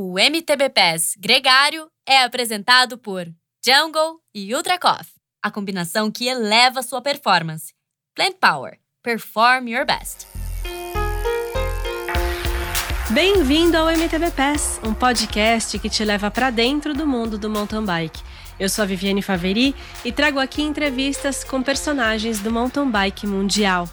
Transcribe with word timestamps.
O 0.00 0.16
MTB 0.16 0.68
Pass 0.68 1.16
Gregário 1.18 1.88
é 2.06 2.22
apresentado 2.22 2.96
por 2.96 3.26
Jungle 3.66 4.20
e 4.32 4.54
Ultra 4.54 4.78
Coffee, 4.78 5.20
a 5.42 5.50
combinação 5.50 6.08
que 6.08 6.28
eleva 6.28 6.84
sua 6.84 7.02
performance. 7.02 7.74
Plant 8.14 8.36
Power. 8.40 8.78
Perform 9.02 9.68
your 9.68 9.84
best. 9.84 10.28
Bem-vindo 13.10 13.76
ao 13.76 13.90
MTB 13.90 14.30
Pass, 14.36 14.80
um 14.84 14.94
podcast 14.94 15.76
que 15.80 15.90
te 15.90 16.04
leva 16.04 16.30
para 16.30 16.50
dentro 16.50 16.94
do 16.94 17.04
mundo 17.04 17.36
do 17.36 17.50
mountain 17.50 17.84
bike. 17.84 18.22
Eu 18.56 18.68
sou 18.68 18.84
a 18.84 18.86
Viviane 18.86 19.20
Faveri 19.20 19.74
e 20.04 20.12
trago 20.12 20.38
aqui 20.38 20.62
entrevistas 20.62 21.42
com 21.42 21.60
personagens 21.60 22.38
do 22.38 22.52
mountain 22.52 22.88
bike 22.88 23.26
mundial. 23.26 23.88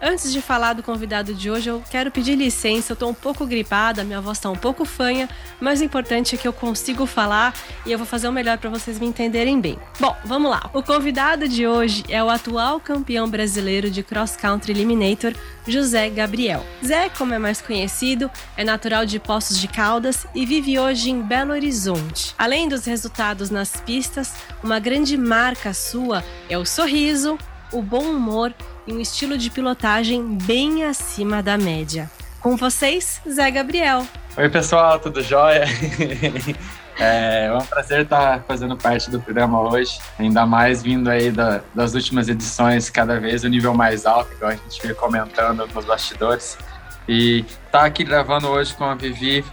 Antes 0.00 0.32
de 0.32 0.40
falar 0.40 0.74
do 0.74 0.82
convidado 0.82 1.34
de 1.34 1.50
hoje, 1.50 1.68
eu 1.68 1.82
quero 1.90 2.08
pedir 2.10 2.36
licença. 2.36 2.92
Eu 2.92 2.96
tô 2.96 3.08
um 3.08 3.14
pouco 3.14 3.44
gripada, 3.44 4.04
minha 4.04 4.20
voz 4.20 4.38
tá 4.38 4.48
um 4.48 4.56
pouco 4.56 4.84
fanha, 4.84 5.28
mas 5.60 5.80
o 5.80 5.84
importante 5.84 6.36
é 6.36 6.38
que 6.38 6.46
eu 6.46 6.52
consigo 6.52 7.04
falar 7.04 7.52
e 7.84 7.90
eu 7.90 7.98
vou 7.98 8.06
fazer 8.06 8.28
o 8.28 8.32
melhor 8.32 8.58
para 8.58 8.70
vocês 8.70 8.98
me 9.00 9.06
entenderem 9.06 9.60
bem. 9.60 9.76
Bom, 9.98 10.16
vamos 10.24 10.50
lá. 10.50 10.70
O 10.72 10.84
convidado 10.84 11.48
de 11.48 11.66
hoje 11.66 12.04
é 12.08 12.22
o 12.22 12.30
atual 12.30 12.78
campeão 12.78 13.28
brasileiro 13.28 13.90
de 13.90 14.04
Cross 14.04 14.36
Country 14.36 14.70
Eliminator, 14.70 15.34
José 15.66 16.08
Gabriel. 16.10 16.64
Zé, 16.84 17.08
como 17.08 17.34
é 17.34 17.38
mais 17.38 17.60
conhecido, 17.60 18.30
é 18.56 18.62
natural 18.62 19.04
de 19.04 19.18
Poços 19.18 19.58
de 19.58 19.66
Caldas 19.66 20.28
e 20.32 20.46
vive 20.46 20.78
hoje 20.78 21.10
em 21.10 21.20
Belo 21.20 21.52
Horizonte. 21.52 22.36
Além 22.38 22.68
dos 22.68 22.84
resultados 22.84 23.50
nas 23.50 23.72
pistas, 23.80 24.32
uma 24.62 24.78
grande 24.78 25.16
marca 25.16 25.74
sua 25.74 26.22
é 26.48 26.56
o 26.56 26.64
sorriso, 26.64 27.36
o 27.72 27.82
bom 27.82 28.04
humor 28.04 28.54
e 28.88 28.92
um 28.92 29.00
estilo 29.00 29.36
de 29.36 29.50
pilotagem 29.50 30.38
bem 30.38 30.82
acima 30.84 31.42
da 31.42 31.58
média. 31.58 32.10
Com 32.40 32.56
vocês, 32.56 33.20
Zé 33.28 33.50
Gabriel. 33.50 34.06
Oi, 34.34 34.48
pessoal, 34.48 34.98
tudo 34.98 35.22
jóia? 35.22 35.64
É, 37.00 37.46
é 37.46 37.52
um 37.54 37.64
prazer 37.64 38.00
estar 38.00 38.42
fazendo 38.42 38.76
parte 38.76 39.08
do 39.08 39.20
programa 39.20 39.60
hoje, 39.60 40.00
ainda 40.18 40.44
mais 40.44 40.82
vindo 40.82 41.08
aí 41.08 41.30
da, 41.30 41.60
das 41.72 41.94
últimas 41.94 42.28
edições, 42.28 42.90
cada 42.90 43.20
vez 43.20 43.44
o 43.44 43.48
nível 43.48 43.72
mais 43.72 44.04
alto, 44.04 44.32
igual 44.32 44.50
a 44.50 44.56
gente 44.56 44.82
veio 44.82 44.96
comentando 44.96 45.64
nos 45.72 45.84
bastidores. 45.84 46.58
E 47.06 47.44
estar 47.66 47.78
tá 47.78 47.84
aqui 47.84 48.02
gravando 48.02 48.48
hoje 48.48 48.74
com 48.74 48.82
a 48.82 48.96
Vivi 48.96 49.44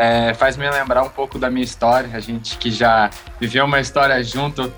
é, 0.00 0.32
faz 0.32 0.56
me 0.56 0.68
lembrar 0.70 1.02
um 1.02 1.10
pouco 1.10 1.38
da 1.38 1.50
minha 1.50 1.62
história, 1.62 2.08
a 2.14 2.20
gente 2.20 2.56
que 2.56 2.70
já 2.70 3.10
viveu 3.38 3.66
uma 3.66 3.80
história 3.80 4.22
junto, 4.24 4.72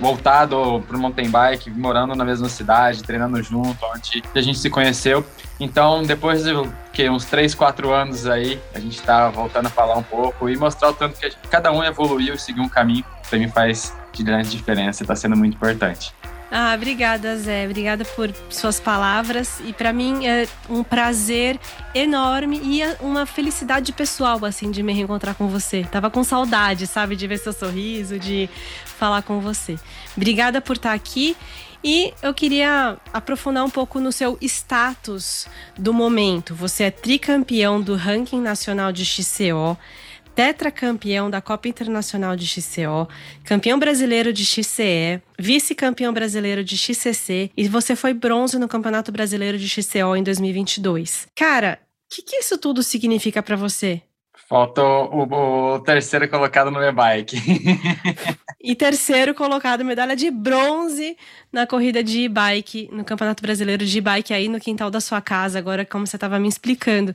voltado 0.00 0.82
para 0.88 0.96
o 0.96 1.00
mountain 1.00 1.30
bike, 1.30 1.70
morando 1.70 2.16
na 2.16 2.24
mesma 2.24 2.48
cidade, 2.48 3.04
treinando 3.04 3.40
junto, 3.44 3.78
onde 3.94 4.24
a 4.34 4.42
gente 4.42 4.58
se 4.58 4.68
conheceu. 4.68 5.24
Então, 5.60 6.02
depois 6.02 6.42
de 6.42 6.50
que, 6.92 7.08
uns 7.08 7.26
3, 7.26 7.54
4 7.54 7.92
anos 7.92 8.26
aí, 8.26 8.60
a 8.74 8.80
gente 8.80 8.98
está 8.98 9.28
voltando 9.28 9.66
a 9.66 9.70
falar 9.70 9.96
um 9.96 10.02
pouco 10.02 10.48
e 10.48 10.56
mostrar 10.56 10.90
o 10.90 10.94
tanto 10.94 11.20
que 11.20 11.28
gente, 11.28 11.38
cada 11.48 11.70
um 11.70 11.84
evoluiu 11.84 12.34
e 12.34 12.38
seguiu 12.38 12.64
um 12.64 12.68
caminho, 12.68 13.04
para 13.28 13.38
mim 13.38 13.48
faz 13.48 13.94
de 14.12 14.24
grande 14.24 14.50
diferença 14.50 15.04
está 15.04 15.14
sendo 15.14 15.36
muito 15.36 15.54
importante. 15.54 16.12
Ah, 16.50 16.74
obrigada, 16.74 17.36
Zé. 17.36 17.64
Obrigada 17.64 18.04
por 18.04 18.32
suas 18.48 18.80
palavras. 18.80 19.60
E 19.64 19.72
para 19.72 19.92
mim 19.92 20.26
é 20.26 20.48
um 20.68 20.82
prazer 20.82 21.58
enorme 21.94 22.60
e 22.64 22.82
é 22.82 22.96
uma 23.00 23.24
felicidade 23.24 23.92
pessoal, 23.92 24.44
assim, 24.44 24.70
de 24.70 24.82
me 24.82 24.92
reencontrar 24.92 25.36
com 25.36 25.46
você. 25.46 25.84
Tava 25.84 26.10
com 26.10 26.24
saudade, 26.24 26.88
sabe, 26.88 27.14
de 27.14 27.26
ver 27.28 27.38
seu 27.38 27.52
sorriso, 27.52 28.18
de 28.18 28.50
falar 28.84 29.22
com 29.22 29.40
você. 29.40 29.78
Obrigada 30.16 30.60
por 30.60 30.74
estar 30.74 30.92
aqui. 30.92 31.36
E 31.82 32.12
eu 32.20 32.34
queria 32.34 32.98
aprofundar 33.12 33.64
um 33.64 33.70
pouco 33.70 34.00
no 34.00 34.12
seu 34.12 34.36
status 34.42 35.46
do 35.78 35.94
momento. 35.94 36.54
Você 36.54 36.84
é 36.84 36.90
tricampeão 36.90 37.80
do 37.80 37.94
ranking 37.94 38.40
nacional 38.40 38.92
de 38.92 39.04
XCO 39.04 39.78
tetracampeão 40.34 41.30
da 41.30 41.40
Copa 41.40 41.68
Internacional 41.68 42.36
de 42.36 42.46
XCO, 42.46 43.08
campeão 43.44 43.78
brasileiro 43.78 44.32
de 44.32 44.44
XCE, 44.44 45.20
vice-campeão 45.38 46.12
brasileiro 46.12 46.64
de 46.64 46.76
XCC 46.76 47.50
e 47.56 47.68
você 47.68 47.94
foi 47.94 48.14
bronze 48.14 48.58
no 48.58 48.68
Campeonato 48.68 49.12
Brasileiro 49.12 49.58
de 49.58 49.68
XCO 49.68 50.16
em 50.16 50.22
2022. 50.22 51.28
Cara, 51.34 51.78
o 52.10 52.14
que, 52.14 52.22
que 52.22 52.36
isso 52.36 52.58
tudo 52.58 52.82
significa 52.82 53.42
para 53.42 53.56
você? 53.56 54.02
Falta 54.50 54.82
o, 54.82 55.74
o, 55.74 55.78
terceiro 55.78 56.28
colocado 56.28 56.72
no 56.72 56.82
e-bike. 56.82 57.36
e 58.60 58.74
terceiro 58.74 59.32
colocado, 59.32 59.84
medalha 59.84 60.16
de 60.16 60.28
bronze 60.28 61.16
na 61.52 61.68
corrida 61.68 62.02
de 62.02 62.22
e-bike, 62.22 62.88
no 62.90 63.04
Campeonato 63.04 63.40
Brasileiro 63.42 63.86
de 63.86 63.98
e-bike 63.98 64.34
aí 64.34 64.48
no 64.48 64.58
quintal 64.58 64.90
da 64.90 65.00
sua 65.00 65.20
casa, 65.20 65.56
agora 65.56 65.84
como 65.84 66.04
você 66.04 66.16
estava 66.16 66.36
me 66.40 66.48
explicando. 66.48 67.14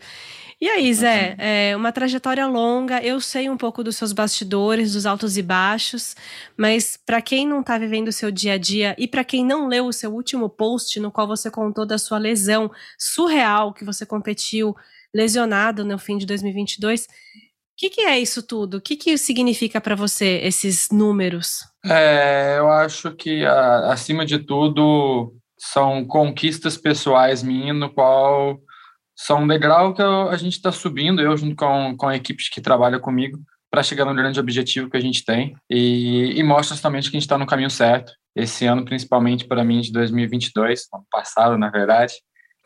E 0.59 0.69
aí, 0.69 0.93
Zé, 0.93 1.35
é 1.37 1.75
uma 1.75 1.91
trajetória 1.91 2.47
longa. 2.47 3.03
Eu 3.03 3.19
sei 3.19 3.49
um 3.49 3.57
pouco 3.57 3.83
dos 3.83 3.97
seus 3.97 4.13
bastidores, 4.13 4.93
dos 4.93 5.05
altos 5.05 5.37
e 5.37 5.41
baixos, 5.41 6.15
mas 6.55 6.97
para 6.97 7.21
quem 7.21 7.45
não 7.45 7.59
está 7.59 7.77
vivendo 7.77 8.07
o 8.07 8.13
seu 8.13 8.31
dia 8.31 8.53
a 8.53 8.57
dia 8.57 8.95
e 8.97 9.07
para 9.07 9.23
quem 9.23 9.45
não 9.45 9.67
leu 9.67 9.85
o 9.85 9.93
seu 9.93 10.13
último 10.13 10.49
post, 10.49 10.99
no 10.99 11.11
qual 11.11 11.27
você 11.27 11.51
contou 11.51 11.85
da 11.85 11.97
sua 11.97 12.17
lesão 12.17 12.71
surreal 12.97 13.73
que 13.73 13.83
você 13.83 14.05
competiu 14.05 14.75
lesionado 15.13 15.83
no 15.83 15.97
fim 15.97 16.17
de 16.17 16.25
2022, 16.25 17.03
o 17.03 17.07
que, 17.77 17.89
que, 17.89 18.01
é 18.01 18.17
isso 18.17 18.41
tudo? 18.41 18.77
O 18.77 18.81
que, 18.81 18.95
que 18.95 19.17
significa 19.17 19.81
para 19.81 19.95
você 19.95 20.39
esses 20.43 20.89
números? 20.89 21.59
É, 21.83 22.55
eu 22.57 22.69
acho 22.69 23.11
que, 23.11 23.43
a, 23.45 23.91
acima 23.91 24.25
de 24.25 24.39
tudo, 24.39 25.33
são 25.57 26.05
conquistas 26.05 26.77
pessoais 26.77 27.43
minhas, 27.43 27.75
no 27.75 27.89
qual 27.89 28.59
são 29.15 29.43
um 29.43 29.47
degrau 29.47 29.93
que 29.93 30.01
a 30.01 30.35
gente 30.37 30.53
está 30.53 30.71
subindo, 30.71 31.21
eu 31.21 31.35
junto 31.37 31.55
com, 31.55 31.95
com 31.97 32.07
a 32.07 32.15
equipe 32.15 32.43
que 32.51 32.61
trabalha 32.61 32.99
comigo, 32.99 33.39
para 33.71 33.83
chegar 33.83 34.05
no 34.05 34.15
grande 34.15 34.39
objetivo 34.39 34.89
que 34.89 34.97
a 34.97 35.01
gente 35.01 35.25
tem 35.25 35.55
e, 35.69 36.33
e 36.37 36.43
mostra 36.43 36.75
justamente 36.75 37.09
que 37.09 37.17
a 37.17 37.19
gente 37.19 37.25
está 37.25 37.37
no 37.37 37.45
caminho 37.45 37.69
certo. 37.69 38.13
Esse 38.35 38.65
ano, 38.65 38.85
principalmente 38.85 39.45
para 39.45 39.63
mim, 39.63 39.81
de 39.81 39.91
2022, 39.91 40.87
ano 40.93 41.05
passado, 41.11 41.57
na 41.57 41.69
verdade, 41.69 42.13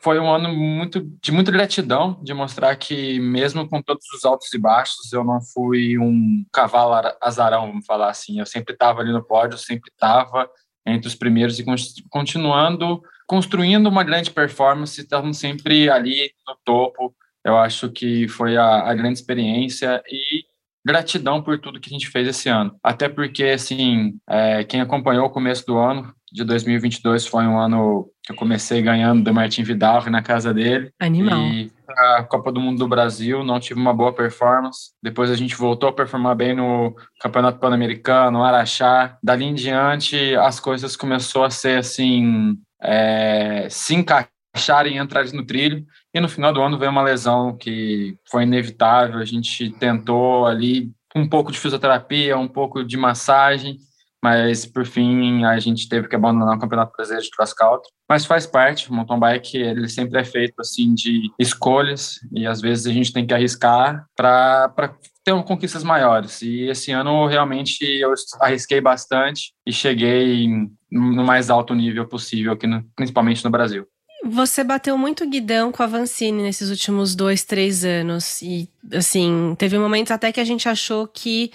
foi 0.00 0.18
um 0.18 0.30
ano 0.30 0.54
muito 0.54 1.00
de 1.22 1.30
muita 1.30 1.50
gratidão, 1.52 2.18
de 2.22 2.32
mostrar 2.32 2.74
que 2.76 3.20
mesmo 3.20 3.68
com 3.68 3.82
todos 3.82 4.04
os 4.14 4.24
altos 4.24 4.52
e 4.54 4.58
baixos, 4.58 5.12
eu 5.12 5.22
não 5.22 5.40
fui 5.40 5.98
um 5.98 6.44
cavalo 6.52 7.12
azarão, 7.20 7.66
vamos 7.66 7.86
falar 7.86 8.08
assim. 8.08 8.38
Eu 8.38 8.46
sempre 8.46 8.72
estava 8.72 9.00
ali 9.00 9.12
no 9.12 9.22
pódio, 9.22 9.58
sempre 9.58 9.90
estava 9.90 10.48
entre 10.86 11.06
os 11.06 11.14
primeiros 11.14 11.58
e 11.58 11.64
continuando 12.08 13.02
construindo 13.30 13.86
uma 13.86 14.02
grande 14.02 14.28
performance, 14.28 15.00
estamos 15.00 15.38
sempre 15.38 15.88
ali 15.88 16.32
no 16.44 16.56
topo. 16.64 17.14
Eu 17.44 17.56
acho 17.56 17.88
que 17.88 18.26
foi 18.26 18.56
a, 18.56 18.90
a, 18.90 18.92
grande 18.92 19.20
experiência 19.20 20.02
e 20.10 20.42
gratidão 20.84 21.40
por 21.40 21.56
tudo 21.60 21.78
que 21.78 21.88
a 21.88 21.92
gente 21.92 22.08
fez 22.08 22.26
esse 22.26 22.48
ano. 22.48 22.74
Até 22.82 23.08
porque, 23.08 23.44
assim, 23.44 24.14
é, 24.28 24.64
quem 24.64 24.80
acompanhou 24.80 25.26
o 25.26 25.30
começo 25.30 25.64
do 25.64 25.78
ano 25.78 26.12
de 26.32 26.42
2022 26.42 27.24
foi 27.24 27.44
um 27.44 27.56
ano 27.56 28.10
que 28.20 28.32
eu 28.32 28.36
comecei 28.36 28.82
ganhando 28.82 29.22
do 29.22 29.32
Martin 29.32 29.62
Vidal 29.62 30.04
na 30.10 30.22
casa 30.22 30.52
dele. 30.52 30.90
Animal. 30.98 31.40
E 31.40 31.70
a 31.88 32.24
Copa 32.24 32.50
do 32.50 32.60
Mundo 32.60 32.80
do 32.80 32.88
Brasil, 32.88 33.44
não 33.44 33.60
tive 33.60 33.78
uma 33.78 33.94
boa 33.94 34.12
performance. 34.12 34.90
Depois 35.00 35.30
a 35.30 35.36
gente 35.36 35.54
voltou 35.54 35.88
a 35.88 35.92
performar 35.92 36.34
bem 36.34 36.56
no 36.56 36.96
Campeonato 37.20 37.60
Pan-Americano, 37.60 38.38
no 38.38 38.44
Araxá. 38.44 39.16
Dali 39.22 39.44
em 39.44 39.54
diante, 39.54 40.34
as 40.34 40.58
coisas 40.58 40.96
começou 40.96 41.44
a 41.44 41.50
ser, 41.50 41.78
assim, 41.78 42.58
é, 42.82 43.68
se 43.70 43.94
encaixarem 43.94 44.96
e 44.96 44.98
entrarem 44.98 45.32
no 45.32 45.44
trilho. 45.44 45.84
E 46.12 46.20
no 46.20 46.28
final 46.28 46.52
do 46.52 46.62
ano 46.62 46.78
veio 46.78 46.90
uma 46.90 47.02
lesão 47.02 47.56
que 47.56 48.16
foi 48.30 48.42
inevitável. 48.42 49.18
A 49.18 49.24
gente 49.24 49.70
tentou 49.72 50.46
ali 50.46 50.90
um 51.14 51.28
pouco 51.28 51.50
de 51.50 51.58
fisioterapia, 51.58 52.38
um 52.38 52.48
pouco 52.48 52.84
de 52.84 52.96
massagem, 52.96 53.78
mas 54.22 54.66
por 54.66 54.86
fim 54.86 55.44
a 55.44 55.58
gente 55.58 55.88
teve 55.88 56.08
que 56.08 56.16
abandonar 56.16 56.56
o 56.56 56.58
Campeonato 56.58 56.92
Brasileiro 56.96 57.24
de 57.24 57.30
Cross 57.30 57.54
Country. 57.54 57.88
Mas 58.08 58.24
faz 58.24 58.46
parte, 58.46 58.90
o 58.90 58.94
mountain 58.94 59.18
bike 59.18 59.56
ele 59.56 59.88
sempre 59.88 60.20
é 60.20 60.24
feito 60.24 60.60
assim 60.60 60.94
de 60.94 61.30
escolhas 61.38 62.18
e 62.32 62.46
às 62.46 62.60
vezes 62.60 62.86
a 62.86 62.92
gente 62.92 63.12
tem 63.12 63.26
que 63.26 63.32
arriscar 63.32 64.04
para 64.16 64.94
ter 65.24 65.42
conquistas 65.44 65.84
maiores. 65.84 66.42
E 66.42 66.68
esse 66.68 66.90
ano 66.90 67.26
realmente 67.26 67.84
eu 67.84 68.12
arrisquei 68.40 68.80
bastante 68.80 69.52
e 69.66 69.72
cheguei 69.72 70.48
no 70.90 71.24
mais 71.24 71.50
alto 71.50 71.74
nível 71.74 72.06
possível 72.06 72.52
aqui, 72.52 72.66
no, 72.66 72.84
principalmente 72.96 73.44
no 73.44 73.50
Brasil. 73.50 73.86
Você 74.22 74.62
bateu 74.62 74.98
muito 74.98 75.28
guidão 75.28 75.72
com 75.72 75.82
a 75.82 75.86
Vancini 75.86 76.42
nesses 76.42 76.68
últimos 76.68 77.14
dois, 77.14 77.42
três 77.42 77.84
anos. 77.84 78.42
E, 78.42 78.68
assim, 78.92 79.54
teve 79.56 79.78
momentos 79.78 80.10
até 80.10 80.30
que 80.30 80.40
a 80.40 80.44
gente 80.44 80.68
achou 80.68 81.06
que 81.06 81.50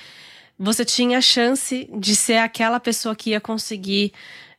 você 0.57 0.85
tinha 0.85 1.21
chance 1.21 1.89
de 1.97 2.15
ser 2.15 2.37
aquela 2.37 2.79
pessoa 2.79 3.15
que 3.15 3.31
ia 3.31 3.41
conseguir 3.41 4.13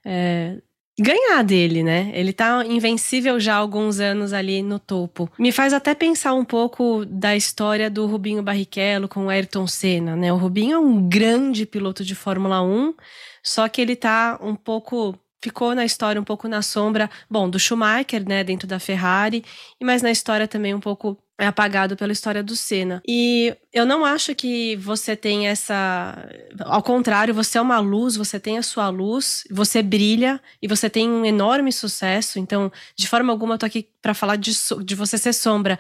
é, 0.04 0.60
ganhar 0.98 1.42
dele, 1.42 1.82
né? 1.82 2.10
Ele 2.14 2.32
tá 2.32 2.64
invencível 2.66 3.38
já 3.38 3.54
há 3.54 3.58
alguns 3.58 4.00
anos 4.00 4.32
ali 4.32 4.62
no 4.62 4.78
topo. 4.78 5.30
Me 5.38 5.52
faz 5.52 5.72
até 5.72 5.94
pensar 5.94 6.34
um 6.34 6.44
pouco 6.44 7.04
da 7.04 7.36
história 7.36 7.90
do 7.90 8.06
Rubinho 8.06 8.42
Barrichello 8.42 9.08
com 9.08 9.26
o 9.26 9.28
Ayrton 9.28 9.66
Senna, 9.66 10.16
né? 10.16 10.32
O 10.32 10.36
Rubinho 10.36 10.74
é 10.74 10.78
um 10.78 11.08
grande 11.08 11.66
piloto 11.66 12.04
de 12.04 12.14
Fórmula 12.14 12.62
1, 12.62 12.94
só 13.42 13.68
que 13.68 13.80
ele 13.80 13.94
tá 13.94 14.38
um 14.40 14.54
pouco 14.54 15.18
ficou 15.46 15.76
na 15.76 15.84
história 15.84 16.20
um 16.20 16.24
pouco 16.24 16.48
na 16.48 16.60
sombra, 16.60 17.08
bom, 17.30 17.48
do 17.48 17.56
Schumacher, 17.56 18.28
né, 18.28 18.42
dentro 18.42 18.66
da 18.66 18.80
Ferrari, 18.80 19.44
mas 19.80 20.02
na 20.02 20.10
história 20.10 20.48
também 20.48 20.74
um 20.74 20.80
pouco 20.80 21.16
é 21.38 21.46
apagado 21.46 21.96
pela 21.96 22.12
história 22.12 22.42
do 22.42 22.56
Senna. 22.56 23.00
E 23.06 23.54
eu 23.72 23.86
não 23.86 24.04
acho 24.04 24.34
que 24.34 24.74
você 24.76 25.14
tem 25.14 25.46
essa. 25.46 26.28
Ao 26.60 26.82
contrário, 26.82 27.32
você 27.34 27.58
é 27.58 27.60
uma 27.60 27.78
luz, 27.78 28.16
você 28.16 28.40
tem 28.40 28.58
a 28.58 28.62
sua 28.62 28.88
luz, 28.88 29.44
você 29.50 29.82
brilha 29.82 30.40
e 30.60 30.66
você 30.66 30.88
tem 30.90 31.08
um 31.08 31.24
enorme 31.24 31.70
sucesso. 31.70 32.38
Então, 32.38 32.72
de 32.96 33.06
forma 33.06 33.32
alguma, 33.32 33.54
eu 33.54 33.58
tô 33.58 33.66
aqui 33.66 33.86
para 34.00 34.14
falar 34.14 34.36
de, 34.36 34.50
de 34.82 34.94
você 34.94 35.18
ser 35.18 35.34
sombra. 35.34 35.78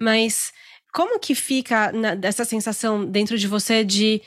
Mas 0.00 0.52
como 0.92 1.18
que 1.18 1.34
fica 1.34 1.90
na, 1.92 2.16
essa 2.22 2.44
sensação 2.44 3.04
dentro 3.04 3.36
de 3.36 3.48
você 3.48 3.84
de 3.84 4.22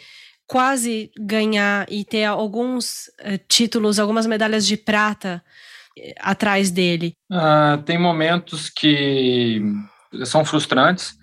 quase 0.47 1.12
ganhar 1.18 1.86
e 1.89 2.06
ter 2.06 2.25
alguns 2.25 3.07
uh, 3.19 3.38
títulos, 3.47 4.00
algumas 4.00 4.25
medalhas 4.25 4.65
de 4.65 4.77
prata 4.77 5.44
uh, 5.97 6.13
atrás 6.19 6.71
dele? 6.71 7.13
Uh, 7.31 7.81
tem 7.83 7.97
momentos 7.97 8.69
que 8.69 9.62
são 10.24 10.45
frustrantes, 10.45 11.15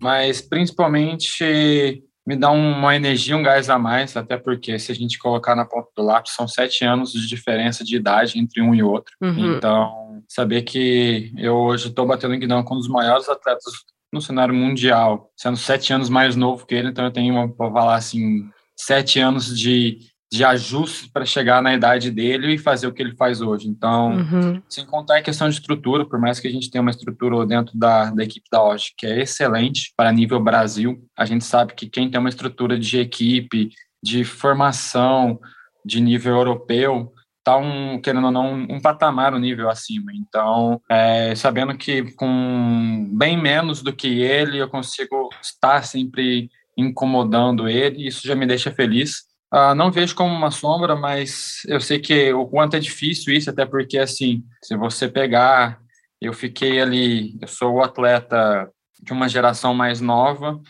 mas 0.00 0.40
principalmente 0.40 2.02
me 2.26 2.36
dá 2.36 2.50
uma 2.50 2.96
energia, 2.96 3.36
um 3.36 3.42
gás 3.42 3.70
a 3.70 3.78
mais, 3.78 4.16
até 4.16 4.36
porque 4.36 4.78
se 4.78 4.90
a 4.90 4.94
gente 4.94 5.16
colocar 5.16 5.54
na 5.54 5.64
ponta 5.64 5.88
do 5.96 6.02
lápis, 6.02 6.32
são 6.32 6.48
sete 6.48 6.84
anos 6.84 7.12
de 7.12 7.26
diferença 7.26 7.84
de 7.84 7.96
idade 7.96 8.38
entre 8.38 8.60
um 8.60 8.74
e 8.74 8.82
outro. 8.82 9.14
Uhum. 9.22 9.56
Então, 9.56 10.22
saber 10.28 10.62
que 10.62 11.32
eu 11.38 11.54
hoje 11.54 11.88
estou 11.88 12.04
batendo 12.04 12.34
em 12.34 12.40
guidão 12.40 12.64
com 12.64 12.74
um 12.74 12.78
dos 12.78 12.88
maiores 12.88 13.28
atletas 13.28 13.72
no 14.12 14.20
cenário 14.20 14.54
mundial, 14.54 15.30
sendo 15.36 15.56
sete 15.56 15.92
anos 15.92 16.08
mais 16.08 16.34
novo 16.34 16.66
que 16.66 16.74
ele, 16.74 16.88
então 16.88 17.04
eu 17.04 17.12
tenho, 17.12 17.48
para 17.50 17.70
falar 17.70 17.94
assim, 17.94 18.48
sete 18.76 19.18
anos 19.18 19.56
de 19.56 19.98
de 20.30 20.44
ajuste 20.44 21.08
para 21.10 21.24
chegar 21.24 21.62
na 21.62 21.74
idade 21.74 22.10
dele 22.10 22.54
e 22.54 22.58
fazer 22.58 22.86
o 22.86 22.92
que 22.92 23.00
ele 23.00 23.14
faz 23.14 23.40
hoje. 23.40 23.68
Então, 23.68 24.12
uhum. 24.12 24.62
sem 24.68 24.84
contar 24.84 25.18
a 25.18 25.22
questão 25.22 25.48
de 25.48 25.54
estrutura, 25.54 26.04
por 26.04 26.18
mais 26.18 26.40
que 26.40 26.48
a 26.48 26.50
gente 26.50 26.70
tenha 26.70 26.82
uma 26.82 26.90
estrutura 26.90 27.46
dentro 27.46 27.76
da, 27.78 28.10
da 28.10 28.24
equipe 28.24 28.46
da 28.50 28.62
OG 28.62 28.94
que 28.96 29.06
é 29.06 29.20
excelente 29.20 29.92
para 29.96 30.12
nível 30.12 30.40
Brasil, 30.40 31.00
a 31.16 31.24
gente 31.24 31.44
sabe 31.44 31.74
que 31.74 31.88
quem 31.88 32.10
tem 32.10 32.18
uma 32.18 32.28
estrutura 32.28 32.78
de 32.78 32.98
equipe, 32.98 33.70
de 34.02 34.24
formação, 34.24 35.38
de 35.84 36.00
nível 36.00 36.34
europeu, 36.34 37.12
está 37.38 37.56
um, 37.56 38.00
querendo 38.00 38.24
ou 38.24 38.32
não, 38.32 38.54
um 38.68 38.80
patamar, 38.80 39.32
um 39.32 39.38
nível 39.38 39.70
acima. 39.70 40.10
Então, 40.12 40.80
é, 40.90 41.34
sabendo 41.36 41.76
que 41.78 42.10
com 42.14 43.08
bem 43.12 43.40
menos 43.40 43.80
do 43.80 43.92
que 43.92 44.20
ele, 44.20 44.58
eu 44.58 44.68
consigo 44.68 45.30
estar 45.40 45.84
sempre 45.84 46.50
incomodando 46.76 47.68
ele, 47.68 48.06
isso 48.06 48.26
já 48.26 48.34
me 48.34 48.46
deixa 48.46 48.70
feliz. 48.70 49.24
Ah, 49.50 49.74
não 49.74 49.92
vejo 49.92 50.14
como 50.14 50.34
uma 50.34 50.50
sombra, 50.50 50.96
mas 50.96 51.62
eu 51.66 51.80
sei 51.80 51.98
que 51.98 52.32
o 52.32 52.46
quanto 52.46 52.76
é 52.76 52.80
difícil 52.80 53.32
isso, 53.32 53.48
até 53.48 53.64
porque, 53.64 53.98
assim, 53.98 54.42
se 54.62 54.76
você 54.76 55.08
pegar, 55.08 55.80
eu 56.20 56.32
fiquei 56.32 56.80
ali, 56.80 57.38
eu 57.40 57.48
sou 57.48 57.74
o 57.74 57.82
atleta 57.82 58.68
de 59.00 59.12
uma 59.12 59.28
geração 59.28 59.72
mais 59.72 60.00
nova, 60.00 60.60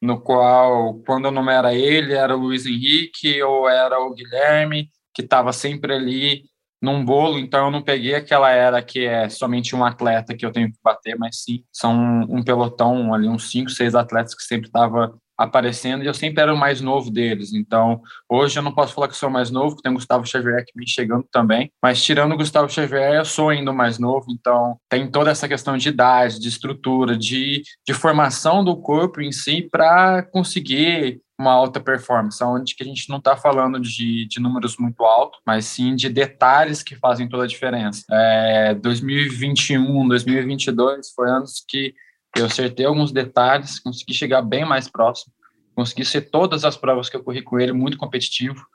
no 0.00 0.20
qual, 0.20 0.94
quando 1.06 1.30
não 1.30 1.50
era 1.50 1.74
ele, 1.74 2.12
era 2.12 2.36
o 2.36 2.40
Luiz 2.40 2.66
Henrique 2.66 3.42
ou 3.42 3.68
era 3.68 3.98
o 3.98 4.14
Guilherme, 4.14 4.90
que 5.14 5.22
estava 5.22 5.52
sempre 5.52 5.94
ali 5.94 6.44
num 6.80 7.04
bolo, 7.04 7.38
então 7.38 7.66
eu 7.66 7.70
não 7.72 7.82
peguei 7.82 8.14
aquela 8.14 8.50
era 8.50 8.80
que 8.80 9.04
é 9.04 9.28
somente 9.28 9.74
um 9.74 9.84
atleta 9.84 10.36
que 10.36 10.46
eu 10.46 10.52
tenho 10.52 10.70
que 10.70 10.78
bater, 10.82 11.18
mas 11.18 11.42
sim, 11.42 11.64
são 11.72 12.20
um 12.28 12.42
pelotão 12.42 13.12
ali, 13.12 13.28
uns 13.28 13.50
cinco, 13.50 13.70
seis 13.70 13.96
atletas 13.96 14.34
que 14.34 14.44
sempre 14.44 14.68
estava 14.68 15.12
aparecendo 15.38 16.02
e 16.02 16.06
eu 16.06 16.14
sempre 16.14 16.42
era 16.42 16.52
o 16.52 16.56
mais 16.56 16.80
novo 16.80 17.10
deles. 17.10 17.52
Então, 17.54 18.02
hoje 18.28 18.58
eu 18.58 18.62
não 18.62 18.74
posso 18.74 18.94
falar 18.94 19.08
que 19.08 19.16
sou 19.16 19.28
o 19.28 19.32
mais 19.32 19.50
novo, 19.50 19.70
porque 19.70 19.82
tem 19.82 19.92
o 19.92 19.94
Gustavo 19.94 20.26
Xavier 20.26 20.64
que 20.66 20.72
vem 20.74 20.86
chegando 20.86 21.24
também, 21.30 21.70
mas 21.80 22.02
tirando 22.02 22.32
o 22.32 22.36
Gustavo 22.36 22.68
Xavier, 22.68 23.14
eu 23.14 23.24
sou 23.24 23.50
ainda 23.50 23.70
o 23.70 23.74
mais 23.74 23.98
novo, 23.98 24.26
então 24.30 24.76
tem 24.88 25.08
toda 25.10 25.30
essa 25.30 25.48
questão 25.48 25.76
de 25.76 25.88
idade, 25.88 26.40
de 26.40 26.48
estrutura, 26.48 27.16
de, 27.16 27.62
de 27.86 27.94
formação 27.94 28.64
do 28.64 28.76
corpo 28.76 29.20
em 29.20 29.30
si 29.30 29.68
para 29.70 30.22
conseguir 30.22 31.20
uma 31.38 31.52
alta 31.52 31.78
performance, 31.78 32.42
onde 32.42 32.74
que 32.74 32.82
a 32.82 32.86
gente 32.86 33.08
não 33.08 33.18
está 33.18 33.36
falando 33.36 33.80
de, 33.80 34.26
de 34.26 34.40
números 34.40 34.76
muito 34.76 35.04
altos, 35.04 35.38
mas 35.46 35.66
sim 35.66 35.94
de 35.94 36.08
detalhes 36.08 36.82
que 36.82 36.96
fazem 36.96 37.28
toda 37.28 37.44
a 37.44 37.46
diferença. 37.46 38.04
É, 38.10 38.74
2021, 38.74 40.08
2022 40.08 41.10
foi 41.14 41.30
anos 41.30 41.64
que 41.66 41.94
eu 42.36 42.46
acertei 42.46 42.86
alguns 42.86 43.12
detalhes, 43.12 43.78
consegui 43.78 44.14
chegar 44.14 44.42
bem 44.42 44.64
mais 44.64 44.88
próximo, 44.88 45.32
consegui 45.74 46.04
ser 46.04 46.22
todas 46.22 46.64
as 46.64 46.76
provas 46.76 47.08
que 47.08 47.16
eu 47.16 47.22
corri 47.22 47.42
com 47.42 47.58
ele 47.58 47.72
muito 47.72 47.96
competitivo, 47.96 48.66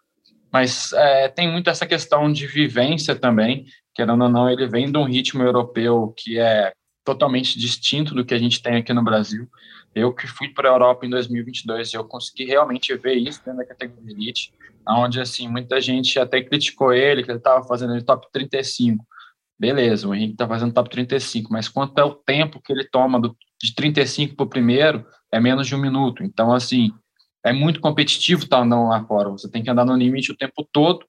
mas 0.51 0.93
é, 0.93 1.27
tem 1.27 1.51
muito 1.51 1.69
essa 1.69 1.85
questão 1.85 2.31
de 2.31 2.45
vivência 2.45 3.15
também, 3.15 3.65
querendo 3.93 4.23
ou 4.23 4.29
não, 4.29 4.49
ele 4.49 4.67
vem 4.67 4.91
de 4.91 4.97
um 4.97 5.03
ritmo 5.03 5.43
europeu 5.43 6.13
que 6.15 6.39
é 6.39 6.73
totalmente 7.03 7.59
distinto 7.59 8.13
do 8.13 8.23
que 8.23 8.33
a 8.33 8.39
gente 8.39 8.61
tem 8.61 8.75
aqui 8.75 8.93
no 8.93 9.03
Brasil. 9.03 9.47
Eu 9.93 10.13
que 10.13 10.27
fui 10.27 10.49
para 10.49 10.69
a 10.69 10.73
Europa 10.73 11.05
em 11.05 11.09
2022, 11.09 11.93
eu 11.93 12.03
consegui 12.05 12.45
realmente 12.45 12.95
ver 12.95 13.15
isso 13.15 13.41
dentro 13.43 13.59
da 13.59 13.65
categoria 13.65 14.11
Elite, 14.11 14.53
onde 14.87 15.19
assim 15.19 15.47
muita 15.47 15.79
gente 15.81 16.17
até 16.19 16.41
criticou 16.41 16.93
ele, 16.93 17.23
que 17.23 17.31
ele 17.31 17.37
estava 17.37 17.63
fazendo 17.67 17.93
ele 17.93 18.03
top 18.03 18.27
35. 18.31 19.05
Beleza, 19.63 20.09
o 20.09 20.13
Henrique 20.13 20.33
está 20.33 20.45
fazendo 20.45 20.73
top 20.73 20.89
35, 20.89 21.49
mas 21.49 21.69
quanto 21.69 21.97
é 21.97 22.03
o 22.03 22.13
tempo 22.13 22.61
que 22.61 22.73
ele 22.73 22.83
toma 22.83 23.17
do, 23.17 23.33
de 23.61 23.73
35 23.73 24.35
para 24.35 24.43
o 24.43 24.49
primeiro, 24.49 25.05
é 25.31 25.39
menos 25.39 25.67
de 25.67 25.73
um 25.73 25.77
minuto. 25.77 26.21
Então, 26.21 26.51
assim, 26.51 26.91
é 27.45 27.53
muito 27.53 27.79
competitivo 27.79 28.43
estar 28.43 28.57
tá 28.57 28.63
andando 28.63 28.89
lá 28.89 29.01
fora. 29.05 29.29
Você 29.29 29.49
tem 29.49 29.63
que 29.63 29.69
andar 29.69 29.85
no 29.85 29.95
limite 29.95 30.33
o 30.33 30.35
tempo 30.35 30.67
todo 30.69 31.05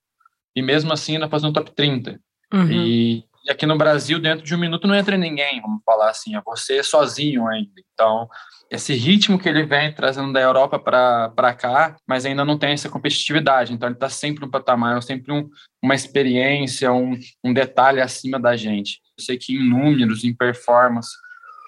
e 0.54 0.62
mesmo 0.62 0.92
assim 0.92 1.14
ainda 1.14 1.28
fazer 1.28 1.48
um 1.48 1.52
top 1.52 1.72
30. 1.72 2.20
Uhum. 2.52 2.70
E, 2.70 3.24
e, 3.44 3.50
aqui 3.50 3.66
no 3.66 3.76
Brasil, 3.76 4.18
dentro 4.18 4.44
de 4.44 4.54
um 4.54 4.58
minuto 4.58 4.86
não 4.86 4.94
entra 4.94 5.16
ninguém, 5.16 5.60
vamos 5.60 5.82
falar 5.84 6.10
assim, 6.10 6.36
é 6.36 6.40
você 6.40 6.82
sozinho 6.82 7.46
ainda. 7.46 7.72
Então, 7.92 8.28
esse 8.70 8.94
ritmo 8.94 9.38
que 9.38 9.48
ele 9.48 9.64
vem 9.64 9.92
trazendo 9.92 10.32
da 10.32 10.40
Europa 10.40 10.78
para 10.78 11.54
cá, 11.54 11.96
mas 12.06 12.24
ainda 12.24 12.44
não 12.44 12.58
tem 12.58 12.72
essa 12.72 12.88
competitividade. 12.88 13.72
Então, 13.72 13.88
ele 13.88 13.96
está 13.96 14.08
sempre 14.08 14.44
um 14.44 14.50
patamar, 14.50 15.02
sempre 15.02 15.32
um, 15.32 15.48
uma 15.82 15.94
experiência, 15.94 16.92
um, 16.92 17.18
um 17.44 17.52
detalhe 17.52 18.00
acima 18.00 18.40
da 18.40 18.56
gente. 18.56 19.00
Eu 19.18 19.24
sei 19.24 19.36
que 19.36 19.54
em 19.54 19.68
números, 19.68 20.24
em 20.24 20.34
performance, 20.34 21.10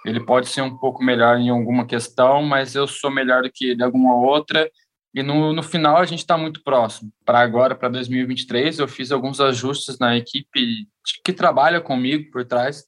ele 0.05 0.20
pode 0.20 0.49
ser 0.49 0.62
um 0.62 0.76
pouco 0.76 1.02
melhor 1.02 1.37
em 1.38 1.49
alguma 1.49 1.84
questão, 1.84 2.43
mas 2.43 2.75
eu 2.75 2.87
sou 2.87 3.11
melhor 3.11 3.43
do 3.43 3.50
que 3.52 3.67
ele 3.67 3.82
em 3.82 3.84
alguma 3.84 4.14
outra. 4.14 4.70
E 5.17 5.23
no, 5.23 5.51
no 5.51 5.63
final 5.63 5.97
a 5.97 6.05
gente 6.05 6.19
está 6.19 6.37
muito 6.37 6.63
próximo. 6.63 7.11
Para 7.25 7.41
agora, 7.41 7.75
para 7.75 7.89
2023, 7.89 8.79
eu 8.79 8.87
fiz 8.87 9.11
alguns 9.11 9.41
ajustes 9.41 9.99
na 9.99 10.15
equipe 10.15 10.87
que 11.25 11.33
trabalha 11.33 11.81
comigo 11.81 12.31
por 12.31 12.45
trás. 12.45 12.85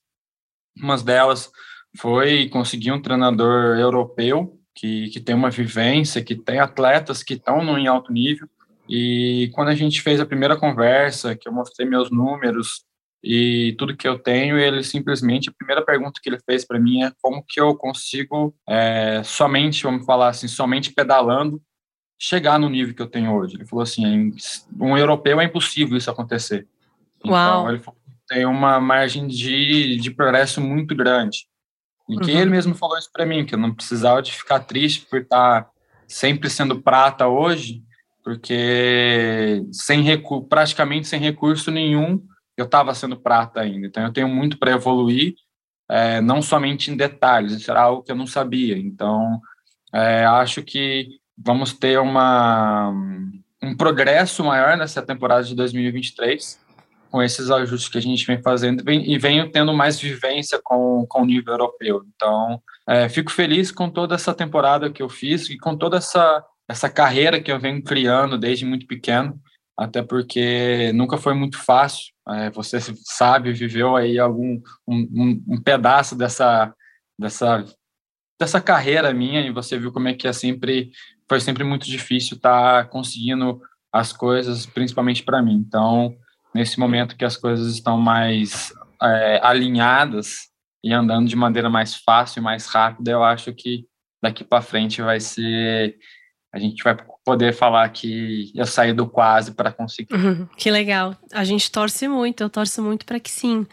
Umas 0.76 1.02
delas 1.02 1.50
foi 1.96 2.46
conseguir 2.50 2.92
um 2.92 3.00
treinador 3.00 3.78
europeu 3.78 4.60
que, 4.74 5.08
que 5.08 5.20
tem 5.20 5.34
uma 5.34 5.48
vivência, 5.48 6.22
que 6.22 6.36
tem 6.36 6.58
atletas 6.60 7.22
que 7.22 7.32
estão 7.32 7.78
em 7.78 7.86
alto 7.86 8.12
nível. 8.12 8.46
E 8.86 9.50
quando 9.54 9.68
a 9.68 9.74
gente 9.74 10.02
fez 10.02 10.20
a 10.20 10.26
primeira 10.26 10.54
conversa, 10.54 11.34
que 11.34 11.48
eu 11.48 11.52
mostrei 11.52 11.88
meus 11.88 12.10
números 12.10 12.84
e 13.24 13.74
tudo 13.78 13.96
que 13.96 14.06
eu 14.06 14.18
tenho, 14.18 14.58
ele 14.58 14.82
simplesmente, 14.82 15.48
a 15.48 15.52
primeira 15.56 15.82
pergunta 15.82 16.20
que 16.22 16.28
ele 16.28 16.38
fez 16.44 16.66
para 16.66 16.78
mim 16.78 17.04
é 17.04 17.12
como 17.22 17.42
que 17.42 17.58
eu 17.58 17.74
consigo 17.74 18.54
é, 18.68 19.22
somente, 19.24 19.82
vamos 19.82 20.04
falar 20.04 20.28
assim, 20.28 20.46
somente 20.46 20.92
pedalando, 20.92 21.60
chegar 22.18 22.58
no 22.58 22.68
nível 22.68 22.94
que 22.94 23.00
eu 23.00 23.06
tenho 23.06 23.32
hoje. 23.32 23.54
Ele 23.54 23.64
falou 23.64 23.82
assim, 23.82 24.34
um 24.78 24.98
europeu 24.98 25.40
é 25.40 25.44
impossível 25.44 25.96
isso 25.96 26.10
acontecer. 26.10 26.66
Então, 27.18 27.32
Uau. 27.32 27.68
ele 27.70 27.78
falou, 27.78 27.98
tem 28.26 28.44
uma 28.44 28.80
margem 28.80 29.26
de, 29.26 29.96
de 29.96 30.10
progresso 30.10 30.60
muito 30.60 30.94
grande. 30.94 31.46
E 32.08 32.14
uhum. 32.14 32.20
que 32.20 32.30
ele 32.30 32.50
mesmo 32.50 32.74
falou 32.74 32.98
isso 32.98 33.10
para 33.12 33.24
mim, 33.24 33.44
que 33.44 33.54
eu 33.54 33.58
não 33.58 33.74
precisava 33.74 34.20
de 34.20 34.32
ficar 34.32 34.60
triste 34.60 35.06
por 35.06 35.20
estar 35.20 35.68
sempre 36.06 36.50
sendo 36.50 36.80
prata 36.80 37.28
hoje, 37.28 37.82
porque 38.24 39.62
sem 39.72 40.02
recu 40.02 40.42
praticamente 40.42 41.06
sem 41.06 41.20
recurso 41.20 41.70
nenhum, 41.70 42.22
eu 42.56 42.64
estava 42.64 42.94
sendo 42.94 43.16
prata 43.16 43.60
ainda. 43.60 43.86
Então, 43.86 44.02
eu 44.02 44.12
tenho 44.12 44.28
muito 44.28 44.58
para 44.58 44.72
evoluir, 44.72 45.34
é, 45.88 46.20
não 46.20 46.42
somente 46.42 46.90
em 46.90 46.96
detalhes, 46.96 47.52
isso 47.52 47.70
era 47.70 47.82
algo 47.82 48.02
que 48.02 48.10
eu 48.10 48.16
não 48.16 48.26
sabia. 48.26 48.76
Então, 48.76 49.40
é, 49.94 50.24
acho 50.24 50.62
que 50.62 51.20
vamos 51.44 51.72
ter 51.72 51.98
uma, 51.98 52.92
um 53.62 53.76
progresso 53.76 54.44
maior 54.44 54.76
nessa 54.76 55.02
temporada 55.02 55.44
de 55.44 55.54
2023 55.54 56.68
com 57.10 57.22
esses 57.22 57.50
ajustes 57.50 57.88
que 57.88 57.98
a 57.98 58.02
gente 58.02 58.26
vem 58.26 58.40
fazendo 58.42 58.88
e 58.90 59.18
venho 59.18 59.50
tendo 59.50 59.72
mais 59.72 59.98
vivência 59.98 60.60
com, 60.62 61.06
com 61.08 61.22
o 61.22 61.26
nível 61.26 61.54
europeu. 61.54 62.02
Então, 62.14 62.60
é, 62.86 63.08
fico 63.08 63.32
feliz 63.32 63.70
com 63.70 63.88
toda 63.88 64.14
essa 64.14 64.34
temporada 64.34 64.90
que 64.90 65.02
eu 65.02 65.08
fiz 65.08 65.48
e 65.48 65.56
com 65.56 65.76
toda 65.76 65.96
essa, 65.96 66.44
essa 66.68 66.88
carreira 66.88 67.40
que 67.40 67.50
eu 67.50 67.58
venho 67.58 67.82
criando 67.82 68.36
desde 68.36 68.66
muito 68.66 68.86
pequeno, 68.86 69.40
até 69.76 70.02
porque 70.02 70.92
nunca 70.92 71.16
foi 71.16 71.34
muito 71.34 71.56
fácil. 71.56 72.12
É, 72.28 72.50
você 72.50 72.78
sabe, 73.04 73.52
viveu 73.52 73.96
aí 73.96 74.18
algum 74.18 74.60
um, 74.86 75.42
um, 75.48 75.62
pedaço 75.62 76.14
dessa, 76.14 76.74
dessa, 77.18 77.64
dessa 78.38 78.60
carreira 78.60 79.14
minha 79.14 79.40
e 79.40 79.50
você 79.50 79.78
viu 79.78 79.90
como 79.92 80.08
é 80.08 80.14
que 80.14 80.28
é 80.28 80.32
sempre 80.32 80.90
foi 81.28 81.40
sempre 81.40 81.64
muito 81.64 81.86
difícil 81.86 82.36
estar 82.36 82.84
tá 82.84 82.88
conseguindo 82.88 83.60
as 83.92 84.12
coisas, 84.12 84.66
principalmente 84.66 85.22
para 85.22 85.42
mim. 85.42 85.54
Então, 85.54 86.14
nesse 86.54 86.78
momento 86.78 87.16
que 87.16 87.24
as 87.24 87.36
coisas 87.36 87.74
estão 87.74 87.98
mais 87.98 88.72
é, 89.02 89.40
alinhadas 89.42 90.48
e 90.82 90.92
andando 90.92 91.28
de 91.28 91.36
maneira 91.36 91.68
mais 91.68 91.94
fácil 91.94 92.42
mais 92.42 92.66
rápida, 92.66 93.10
eu 93.10 93.22
acho 93.22 93.52
que 93.52 93.86
daqui 94.22 94.44
para 94.44 94.62
frente 94.62 95.02
vai 95.02 95.20
ser 95.20 95.96
a 96.52 96.58
gente 96.58 96.82
vai 96.82 96.96
poder 97.24 97.52
falar 97.52 97.88
que 97.90 98.50
eu 98.54 98.64
saí 98.64 98.92
do 98.94 99.06
quase 99.06 99.52
para 99.52 99.70
conseguir. 99.70 100.14
Uhum, 100.14 100.46
que 100.56 100.70
legal. 100.70 101.14
A 101.32 101.44
gente 101.44 101.70
torce 101.70 102.08
muito, 102.08 102.42
eu 102.42 102.48
torço 102.48 102.82
muito 102.82 103.04
para 103.04 103.20
que 103.20 103.30
sim. 103.30 103.66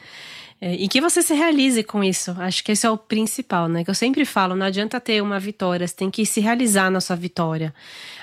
É, 0.66 0.74
e 0.74 0.88
que 0.88 1.00
você 1.00 1.22
se 1.22 1.36
realize 1.36 1.84
com 1.84 2.04
isso. 2.04 2.36
Acho 2.40 2.64
que 2.64 2.72
esse 2.72 2.88
é 2.88 2.90
o 2.90 2.98
principal, 2.98 3.68
né? 3.68 3.84
Que 3.84 3.92
eu 3.92 3.94
sempre 3.94 4.26
falo, 4.26 4.56
não 4.56 4.66
adianta 4.66 5.00
ter 5.00 5.22
uma 5.22 5.40
vitória, 5.40 5.88
você 5.88 5.96
tem 5.96 6.10
que 6.10 6.26
se 6.26 6.42
realizar 6.42 6.90
na 6.90 7.00
sua 7.00 7.16
vitória. 7.16 7.72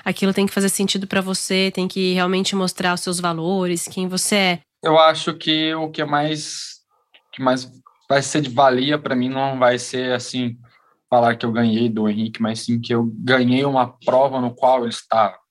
Aquilo 0.03 0.33
tem 0.33 0.45
que 0.45 0.51
fazer 0.51 0.67
sentido 0.67 1.07
para 1.07 1.21
você, 1.21 1.71
tem 1.73 1.87
que 1.87 2.11
realmente 2.11 2.53
mostrar 2.53 2.95
os 2.95 2.99
seus 2.99 3.17
valores, 3.17 3.87
quem 3.87 4.09
você 4.09 4.35
é. 4.35 4.59
Eu 4.83 4.99
acho 4.99 5.33
que 5.35 5.73
o 5.73 5.89
que 5.89 6.01
é 6.01 6.05
mais 6.05 6.81
que 7.31 7.41
mais 7.41 7.71
vai 8.09 8.21
ser 8.21 8.41
de 8.41 8.49
valia 8.49 8.99
para 8.99 9.15
mim 9.15 9.29
não 9.29 9.57
vai 9.57 9.79
ser 9.79 10.11
assim 10.11 10.57
falar 11.09 11.37
que 11.37 11.45
eu 11.45 11.51
ganhei 11.51 11.87
do 11.87 12.09
Henrique, 12.09 12.41
mas 12.41 12.59
sim 12.59 12.81
que 12.81 12.93
eu 12.93 13.09
ganhei 13.19 13.63
uma 13.63 13.87
prova 14.03 14.41
no 14.41 14.53
qual 14.53 14.83
ele 14.83 14.93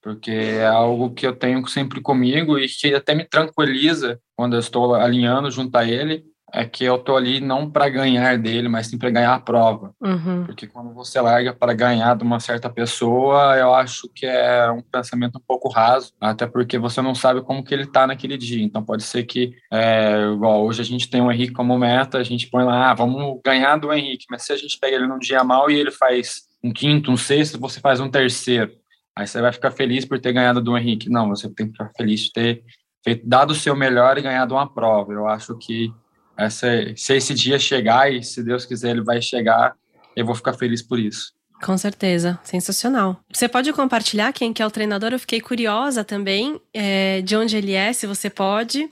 porque 0.03 0.31
é 0.31 0.67
algo 0.67 1.15
que 1.15 1.27
eu 1.27 1.35
tenho 1.35 1.67
sempre 1.69 2.03
comigo 2.03 2.59
e 2.59 2.67
que 2.67 2.93
até 2.93 3.15
me 3.15 3.25
tranquiliza 3.25 4.21
quando 4.37 4.55
eu 4.55 4.61
estou 4.61 4.95
alinhando 4.95 5.51
junto 5.51 5.75
a 5.77 5.89
ele, 5.89 6.25
é 6.55 6.67
que 6.67 6.85
eu 6.85 6.99
tô 6.99 7.17
ali 7.17 7.41
não 7.41 7.71
para 7.71 7.89
ganhar 7.89 8.37
dele, 8.37 8.69
mas 8.69 8.87
sim 8.87 8.99
para 8.99 9.11
ganhar 9.11 9.35
a 9.35 9.41
prova. 9.41 9.95
Uhum. 10.01 10.45
Porque 10.45 10.67
quando 10.67 10.93
você 10.93 11.19
larga 11.19 11.55
para 11.55 11.73
ganhar 11.73 12.15
de 12.15 12.23
uma 12.23 12.39
certa 12.41 12.69
pessoa, 12.69 13.57
eu 13.57 13.75
acho 13.75 14.09
que 14.15 14.27
é 14.27 14.71
um 14.71 14.83
pensamento 14.83 15.39
um 15.39 15.43
pouco 15.47 15.71
raso, 15.71 16.13
até 16.21 16.47
porque 16.47 16.79
você 16.79 17.01
não 17.01 17.15
sabe 17.15 17.41
como 17.41 17.65
que 17.65 17.73
ele 17.73 17.87
tá 17.87 18.07
naquele 18.07 18.37
dia. 18.37 18.63
Então 18.63 18.85
pode 18.85 19.03
ser 19.03 19.25
que, 19.25 19.55
é, 19.73 20.31
igual 20.35 20.65
hoje 20.65 20.83
a 20.83 20.85
gente 20.85 21.09
tem 21.09 21.23
o 21.23 21.33
Henrique 21.33 21.55
como 21.55 21.79
meta, 21.79 22.19
a 22.19 22.23
gente 22.23 22.51
põe 22.51 22.65
lá, 22.65 22.91
ah, 22.91 22.95
vamos 22.95 23.41
ganhar 23.43 23.77
do 23.77 23.91
Henrique, 23.91 24.27
mas 24.31 24.43
se 24.43 24.53
a 24.53 24.57
gente 24.57 24.79
pega 24.79 24.97
ele 24.97 25.07
num 25.07 25.19
dia 25.19 25.43
mal 25.43 25.71
e 25.71 25.75
ele 25.75 25.91
faz 25.91 26.43
um 26.63 26.71
quinto, 26.71 27.11
um 27.11 27.17
sexto, 27.17 27.59
você 27.59 27.81
faz 27.81 27.99
um 27.99 28.11
terceiro. 28.11 28.73
Aí 29.17 29.27
você 29.27 29.41
vai 29.41 29.53
ficar 29.53 29.71
feliz 29.71 30.05
por 30.05 30.21
ter 30.21 30.33
ganhado 30.33 30.61
do 30.61 30.77
Henrique. 30.77 31.11
Não, 31.11 31.29
você 31.29 31.49
tem 31.49 31.67
que 31.67 31.73
ficar 31.73 31.91
feliz 31.97 32.21
de 32.21 32.33
ter 32.33 32.63
feito, 33.03 33.27
dado 33.27 33.51
o 33.51 33.55
seu 33.55 33.75
melhor 33.75 34.17
e 34.17 34.23
ganhado 34.23 34.55
uma 34.55 34.73
prova. 34.73 35.13
Eu 35.13 35.27
acho 35.27 35.57
que 35.59 35.93
essa, 36.37 36.69
se 36.97 37.15
esse 37.15 37.35
dia 37.35 37.59
chegar, 37.59 38.13
e 38.13 38.23
se 38.23 38.43
Deus 38.43 38.65
quiser 38.65 38.91
ele 38.91 39.03
vai 39.03 39.21
chegar, 39.21 39.75
eu 40.17 40.25
vou 40.25 40.35
ficar 40.35 40.55
feliz 40.55 40.83
por 40.83 40.99
isso. 40.99 41.33
Com 41.63 41.79
certeza, 41.79 42.41
sensacional. 42.43 43.21
Você 43.33 43.49
pode 43.49 43.73
compartilhar 43.73 44.33
quem 44.33 44.53
que 44.53 44.61
é 44.61 44.67
o 44.67 44.71
treinador? 44.71 45.13
Eu 45.13 45.19
fiquei 45.19 45.41
curiosa 45.41 46.03
também 46.03 46.61
é, 46.75 47.23
de 47.23 47.37
onde 47.37 47.57
ele 47.57 47.73
é, 47.73 47.93
se 47.93 48.05
você 48.05 48.29
pode. 48.29 48.91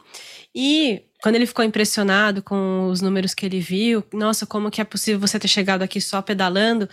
E 0.54 1.02
quando 1.20 1.34
ele 1.34 1.46
ficou 1.46 1.64
impressionado 1.64 2.42
com 2.42 2.86
os 2.88 3.00
números 3.00 3.34
que 3.34 3.44
ele 3.44 3.58
viu, 3.58 4.04
nossa, 4.12 4.46
como 4.46 4.70
que 4.70 4.80
é 4.80 4.84
possível 4.84 5.18
você 5.18 5.38
ter 5.38 5.48
chegado 5.48 5.82
aqui 5.82 6.00
só 6.00 6.22
pedalando? 6.22 6.88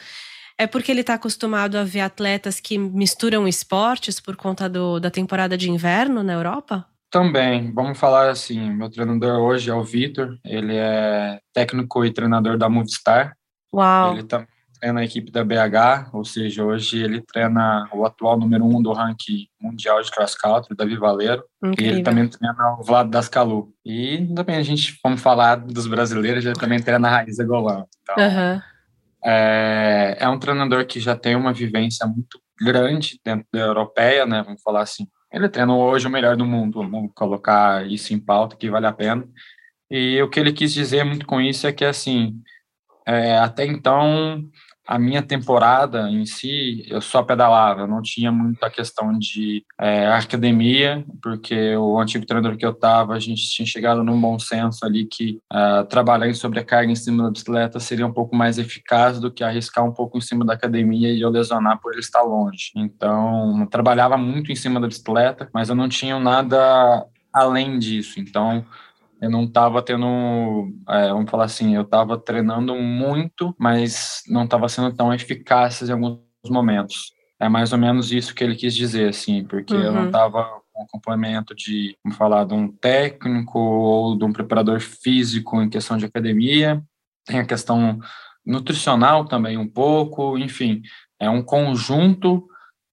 É 0.57 0.65
porque 0.65 0.91
ele 0.91 1.01
está 1.01 1.13
acostumado 1.13 1.75
a 1.75 1.83
ver 1.83 1.99
atletas 1.99 2.59
que 2.59 2.77
misturam 2.79 3.47
esportes 3.47 4.19
por 4.19 4.35
conta 4.35 4.67
do, 4.67 4.99
da 4.99 5.11
temporada 5.11 5.55
de 5.55 5.69
inverno 5.69 6.23
na 6.23 6.33
Europa? 6.33 6.87
Também, 7.09 7.71
vamos 7.73 7.97
falar 7.97 8.29
assim, 8.29 8.69
meu 8.71 8.89
treinador 8.89 9.39
hoje 9.39 9.69
é 9.69 9.73
o 9.73 9.83
Vitor, 9.83 10.37
ele 10.43 10.75
é 10.75 11.39
técnico 11.53 12.03
e 12.03 12.11
treinador 12.11 12.57
da 12.57 12.67
Movistar. 12.67 13.35
Uau! 13.73 14.13
Ele 14.13 14.23
também 14.23 14.47
treina 14.79 14.99
a 14.99 15.03
equipe 15.03 15.31
da 15.31 15.43
BH, 15.43 16.13
ou 16.13 16.23
seja, 16.23 16.63
hoje 16.63 17.01
ele 17.01 17.21
treina 17.21 17.87
o 17.93 18.05
atual 18.05 18.37
número 18.37 18.65
um 18.65 18.81
do 18.81 18.91
ranking 18.91 19.47
mundial 19.59 20.01
de 20.01 20.11
cross 20.11 20.35
country, 20.35 20.75
Davi 20.75 20.97
Valeiro, 20.97 21.43
Incrível. 21.63 21.93
e 21.93 21.95
ele 21.95 22.03
também 22.03 22.27
treina 22.27 22.77
o 22.77 22.83
Vlad 22.83 23.09
Dascalu. 23.09 23.73
E 23.85 24.27
também 24.35 24.57
a 24.57 24.63
gente, 24.63 24.99
vamos 25.03 25.21
falar 25.21 25.55
dos 25.55 25.87
brasileiros, 25.87 26.45
ele 26.45 26.55
também 26.55 26.81
treina 26.81 27.07
a 27.07 27.11
Raíza 27.11 27.43
Golan. 27.45 27.85
Então, 28.01 28.15
uhum. 28.17 28.61
é, 29.23 30.17
é 30.19 30.29
um 30.29 30.39
treinador 30.39 30.85
que 30.85 30.99
já 30.99 31.15
tem 31.15 31.35
uma 31.35 31.53
vivência 31.53 32.05
muito 32.05 32.39
grande 32.59 33.19
dentro 33.23 33.45
da 33.51 33.59
europeia, 33.59 34.25
né, 34.25 34.43
vamos 34.43 34.61
falar 34.61 34.81
assim, 34.81 35.07
ele 35.38 35.50
treina 35.50 35.75
hoje 35.75 36.08
o 36.08 36.10
melhor 36.10 36.36
do 36.36 36.46
mundo, 36.46 36.82
vamos 36.89 37.12
colocar 37.13 37.86
isso 37.88 38.13
em 38.13 38.20
pauta, 38.20 38.56
que 38.56 38.70
vale 38.70 38.86
a 38.88 38.94
pena. 38.94 39.27
E 39.89 40.22
o 40.22 40.29
que 40.29 40.39
ele 40.39 40.51
quis 40.51 40.74
dizer 40.74 41.03
muito 41.03 41.25
com 41.25 41.39
isso 41.39 41.65
é 41.67 41.72
que, 41.72 41.86
assim, 41.86 42.41
é, 43.06 43.38
até 43.38 43.65
então, 43.65 44.50
a 44.88 44.98
minha 44.98 45.22
temporada 45.22 46.10
em 46.10 46.25
si, 46.25 46.86
eu 46.88 47.01
só 47.01 47.22
pedalava, 47.22 47.82
eu 47.82 47.88
não 47.88 48.01
tinha 48.01 48.32
muita 48.32 48.70
questão 48.70 49.12
de 49.20 49.65
é, 49.77 50.08
academia, 50.08 51.03
porque 51.22 51.75
o 51.75 52.00
antigo 52.00 52.25
treinador 52.25 52.58
que 52.58 52.65
eu 52.65 52.72
estava, 52.72 53.13
a 53.13 53.20
gente 53.20 53.50
tinha 53.50 53.65
chegado 53.65 54.01
num 54.01 54.20
bom 54.20 54.39
senso 54.39 54.86
ali 54.86 55.06
que 55.06 55.39
uh, 55.51 55.86
trabalhar 55.88 56.29
em 56.29 56.34
sobrecarga 56.34 56.89
em 56.89 56.96
cima 56.96 57.24
da 57.24 57.32
bicicleta 57.32 57.79
seria 57.82 58.08
um 58.08 58.13
pouco 58.13 58.34
mais 58.34 58.58
eficaz 58.58 59.20
do 59.20 59.29
que 59.29 59.44
arriscar 59.44 59.84
um 59.84 59.94
pouco 59.94 60.17
em 60.17 60.22
cima 60.22 60.46
da 60.46 60.53
academia 60.53 61.12
e 61.12 61.20
eu 61.20 61.29
lesionar 61.29 61.82
por 61.82 61.91
ele 61.91 62.00
estar 62.00 62.22
longe. 62.22 62.72
Então, 62.75 63.60
eu 63.60 63.67
trabalhava 63.67 64.17
muito 64.17 64.53
em 64.53 64.56
cima 64.56 64.79
da 64.79 64.88
bicicleta, 64.88 65.50
mas 65.53 65.67
eu 65.67 65.75
não 65.75 65.89
tinha 65.89 66.17
nada 66.17 67.06
além 67.34 67.77
disso. 67.77 68.20
Então, 68.20 68.65
eu 69.21 69.29
não 69.29 69.45
estava 69.45 69.81
tendo, 69.81 70.71
é, 70.88 71.09
vamos 71.09 71.29
falar 71.29 71.45
assim, 71.45 71.75
eu 71.75 71.81
estava 71.81 72.17
treinando 72.17 72.75
muito, 72.75 73.55
mas 73.57 74.21
não 74.27 74.43
estava 74.43 74.69
sendo 74.69 74.95
tão 74.95 75.13
eficaz 75.13 75.81
em 75.81 75.91
alguns 75.91 76.19
momentos. 76.50 77.12
É 77.39 77.50
mais 77.50 77.71
ou 77.71 77.79
menos 77.79 78.12
isso 78.12 78.33
que 78.33 78.43
ele 78.43 78.55
quis 78.55 78.75
dizer, 78.75 79.09
assim, 79.09 79.43
porque 79.43 79.74
uhum. 79.74 79.81
eu 79.81 79.91
não 79.91 80.05
estava 80.07 80.39
uhum. 80.39 80.59
com 80.74 80.83
acompanhamento 80.83 81.55
de, 81.55 81.95
vamos 82.03 82.17
falar, 82.17 82.45
de 82.45 82.53
um 82.53 82.71
técnico 82.71 83.59
ou 83.59 84.17
de 84.17 84.24
um 84.24 84.33
preparador 84.33 84.79
físico 84.79 85.62
em 85.62 85.69
questão 85.69 85.97
de 85.97 86.05
academia. 86.05 86.81
Tem 87.25 87.39
a 87.39 87.45
questão 87.45 88.00
nutricional 88.45 89.25
também 89.25 89.57
um 89.57 89.67
pouco, 89.67 90.38
enfim, 90.38 90.81
é 91.19 91.29
um 91.29 91.43
conjunto 91.43 92.47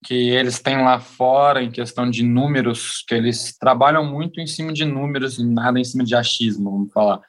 que 0.04 0.30
eles 0.30 0.60
têm 0.60 0.82
lá 0.82 1.00
fora 1.00 1.62
em 1.62 1.70
questão 1.70 2.08
de 2.08 2.22
números, 2.22 3.02
que 3.08 3.14
eles 3.14 3.56
trabalham 3.58 4.04
muito 4.04 4.40
em 4.40 4.46
cima 4.46 4.72
de 4.72 4.84
números 4.84 5.38
e 5.38 5.44
nada 5.44 5.80
em 5.80 5.84
cima 5.84 6.04
de 6.04 6.14
achismo, 6.14 6.70
vamos 6.70 6.92
falar. 6.92 7.20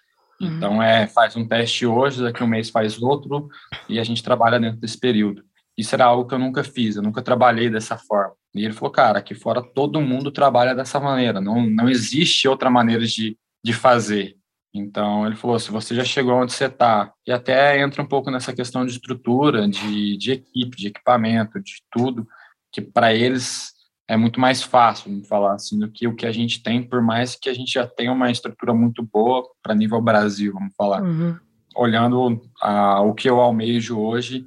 Uhum. 0.42 0.58
Então, 0.58 0.84
é, 0.84 1.08
faz 1.08 1.36
um 1.38 1.48
teste 1.48 1.86
hoje, 1.86 2.22
daqui 2.22 2.44
a 2.44 2.46
um 2.46 2.50
mês 2.50 2.70
faz 2.70 3.02
outro, 3.02 3.48
e 3.88 3.98
a 3.98 4.04
gente 4.04 4.22
trabalha 4.22 4.60
dentro 4.60 4.80
desse 4.80 5.00
período. 5.00 5.44
Isso 5.78 5.96
era 5.96 6.06
algo 6.06 6.28
que 6.28 6.36
eu 6.36 6.40
nunca 6.40 6.64
fiz, 6.64 6.98
eu 6.98 7.02
nunca 7.02 7.22
trabalhei 7.22 7.70
dessa 7.70 7.98
forma. 7.98 8.34
E 8.54 8.64
ele 8.64 8.74
falou, 8.74 8.92
cara, 8.92 9.20
aqui 9.20 9.34
fora 9.34 9.62
todo 9.62 10.02
mundo 10.02 10.32
trabalha 10.32 10.76
dessa 10.76 11.00
maneira, 11.00 11.40
não, 11.40 11.66
não 11.66 11.90
existe 11.90 12.48
outra 12.48 12.70
maneira 12.70 13.06
de, 13.06 13.38
de 13.64 13.74
fazer. 13.74 14.36
Então, 14.74 15.26
ele 15.26 15.38
falou, 15.38 15.58
se 15.58 15.72
você 15.72 15.96
já 15.96 16.04
chegou 16.04 16.34
onde 16.34 16.52
você 16.52 16.66
está, 16.66 17.14
e 17.26 17.32
até 17.32 17.80
entra 17.80 18.02
um 18.02 18.06
pouco 18.06 18.30
nessa 18.30 18.54
questão 18.54 18.86
de 18.86 18.92
estrutura, 18.92 19.70
de, 19.70 20.18
de 20.18 20.34
equipe, 20.34 20.76
de 20.76 20.88
equipamento, 20.88 21.62
de 21.62 21.76
tudo, 21.90 22.28
que 22.76 22.82
para 22.82 23.14
eles 23.14 23.72
é 24.06 24.18
muito 24.18 24.38
mais 24.38 24.62
fácil, 24.62 25.10
vamos 25.10 25.30
falar 25.30 25.54
assim, 25.54 25.80
do 25.80 25.90
que 25.90 26.06
o 26.10 26.14
que 26.14 26.26
a 26.26 26.32
gente 26.32 26.62
tem, 26.62 26.84
por 26.84 27.02
mais 27.02 27.34
que 27.34 27.50
a 27.50 27.54
gente 27.54 27.72
já 27.72 27.88
tenha 27.88 28.12
uma 28.12 28.30
estrutura 28.30 28.74
muito 28.74 29.02
boa 29.02 29.48
para 29.64 29.74
nível 29.74 30.02
Brasil, 30.02 30.52
vamos 30.54 30.74
falar. 30.76 31.02
Uhum. 31.02 31.38
Olhando 31.74 32.42
a, 32.62 33.00
o 33.00 33.14
que 33.14 33.30
eu 33.30 33.40
almejo 33.40 33.98
hoje, 33.98 34.46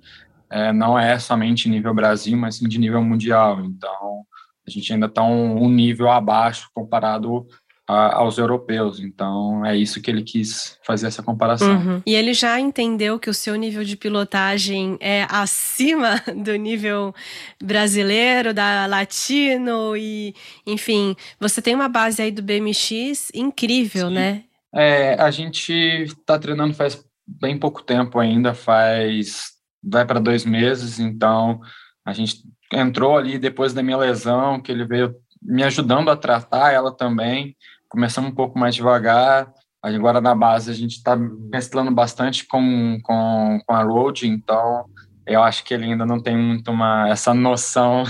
é, 0.50 0.74
não 0.74 0.98
é 0.98 1.18
somente 1.18 1.70
nível 1.70 1.94
Brasil, 1.94 2.36
mas 2.36 2.56
sim 2.56 2.68
de 2.68 2.78
nível 2.78 3.02
mundial. 3.02 3.64
Então, 3.64 4.26
a 4.66 4.70
gente 4.70 4.92
ainda 4.92 5.06
está 5.06 5.22
um, 5.24 5.64
um 5.64 5.70
nível 5.70 6.10
abaixo 6.10 6.68
comparado 6.74 7.46
a, 7.88 8.16
aos 8.16 8.36
europeus. 8.36 9.00
Então, 9.00 9.64
é 9.64 9.74
isso 9.74 10.00
que 10.02 10.10
ele 10.10 10.22
quis 10.22 10.78
fazer 10.84 11.06
essa 11.06 11.22
comparação. 11.22 11.76
Uhum. 11.76 12.02
E 12.04 12.14
ele 12.14 12.34
já 12.34 12.60
entendeu 12.60 13.18
que 13.18 13.30
o 13.30 13.34
seu 13.34 13.56
nível 13.56 13.82
de 13.82 13.96
pilotagem 13.96 14.98
é 15.00 15.26
acima 15.30 16.22
do 16.36 16.54
nível 16.56 17.14
brasileiro, 17.62 18.52
da 18.52 18.84
latino 18.86 19.96
e, 19.96 20.34
enfim, 20.66 21.16
você 21.40 21.62
tem 21.62 21.74
uma 21.74 21.88
base 21.88 22.20
aí 22.20 22.30
do 22.30 22.42
BMX 22.42 23.30
incrível, 23.34 24.08
Sim. 24.08 24.14
né? 24.14 24.44
É, 24.74 25.14
a 25.14 25.30
gente 25.30 25.72
está 25.72 26.38
treinando 26.38 26.74
faz 26.74 27.02
bem 27.26 27.58
pouco 27.58 27.82
tempo 27.82 28.18
ainda, 28.18 28.52
faz 28.52 29.56
vai 29.82 30.04
para 30.04 30.20
dois 30.20 30.44
meses, 30.44 30.98
então 30.98 31.60
a 32.04 32.12
gente 32.12 32.42
entrou 32.72 33.16
ali 33.16 33.38
depois 33.38 33.72
da 33.72 33.82
minha 33.82 33.96
lesão, 33.96 34.60
que 34.60 34.70
ele 34.70 34.84
veio 34.84 35.14
me 35.40 35.62
ajudando 35.62 36.10
a 36.10 36.16
tratar 36.16 36.72
ela 36.72 36.94
também 36.94 37.56
começamos 37.88 38.30
um 38.30 38.34
pouco 38.34 38.58
mais 38.58 38.74
devagar. 38.74 39.52
Agora 39.82 40.20
na 40.20 40.34
base 40.34 40.70
a 40.70 40.74
gente 40.74 40.96
está 40.96 41.16
mesclando 41.16 41.90
bastante 41.90 42.46
com, 42.46 42.98
com, 43.02 43.60
com 43.64 43.74
a 43.74 43.82
Road, 43.82 44.26
então 44.26 44.86
eu 45.26 45.42
acho 45.42 45.62
que 45.62 45.74
ele 45.74 45.84
ainda 45.84 46.06
não 46.06 46.20
tem 46.20 46.36
muito 46.36 46.70
uma, 46.70 47.08
essa 47.08 47.34
noção 47.34 48.02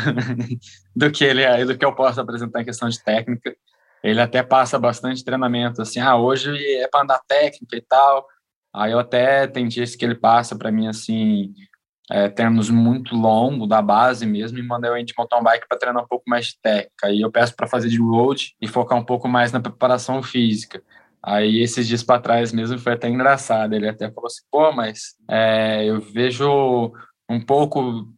do 0.94 1.11
que 1.11 1.25
ele 1.25 1.42
é, 1.42 1.64
do 1.64 1.76
que 1.76 1.85
eu 1.85 1.94
posso 1.94 2.20
apresentar 2.20 2.62
em 2.62 2.64
questão 2.64 2.88
de 2.88 3.02
técnica. 3.02 3.54
Ele 4.02 4.20
até 4.20 4.42
passa 4.42 4.78
bastante 4.78 5.25
treinamento, 5.25 5.82
assim, 5.82 5.99
ah, 5.99 6.16
hoje 6.16 6.56
é 6.76 6.87
para 6.87 7.02
andar 7.02 7.20
técnica 7.26 7.76
e 7.76 7.82
tal. 7.82 8.26
Aí 8.73 8.92
eu 8.92 8.99
até 8.99 9.47
tem 9.47 9.66
dias 9.66 9.97
que 9.97 10.04
ele 10.04 10.14
passa 10.14 10.56
para 10.56 10.70
mim 10.70 10.87
assim, 10.87 11.52
é, 12.11 12.29
treinos 12.29 12.71
muito 12.71 13.15
longo 13.15 13.67
da 13.67 13.83
base 13.83 14.25
mesmo 14.25 14.59
e 14.59 14.62
mandei 14.62 14.91
eu 14.91 14.97
ir 14.97 15.05
de 15.05 15.15
mountain 15.17 15.43
bike 15.43 15.69
para 15.69 15.79
treinar 15.79 16.03
um 16.03 16.07
pouco 16.07 16.25
mais 16.27 16.47
de 16.47 16.59
técnica. 16.61 17.11
E 17.11 17.21
eu 17.21 17.31
peço 17.31 17.55
para 17.55 17.67
fazer 17.67 17.88
de 17.88 18.00
road 18.00 18.55
e 18.61 18.67
focar 18.67 18.99
um 18.99 19.05
pouco 19.05 19.29
mais 19.29 19.53
na 19.53 19.61
preparação 19.61 20.23
física. 20.23 20.83
Aí 21.23 21.61
esses 21.61 21.87
dias 21.87 22.03
para 22.03 22.21
trás 22.21 22.53
mesmo 22.53 22.79
foi 22.79 22.95
até 22.95 23.09
engraçado. 23.09 23.75
Ele 23.75 23.88
até 23.88 24.11
falou 24.11 24.27
assim: 24.29 24.43
pô, 24.50 24.73
mas 24.73 25.17
é, 25.29 25.85
eu 25.85 26.00
vejo 26.00 26.93
um 27.29 27.41
pouco 27.41 28.09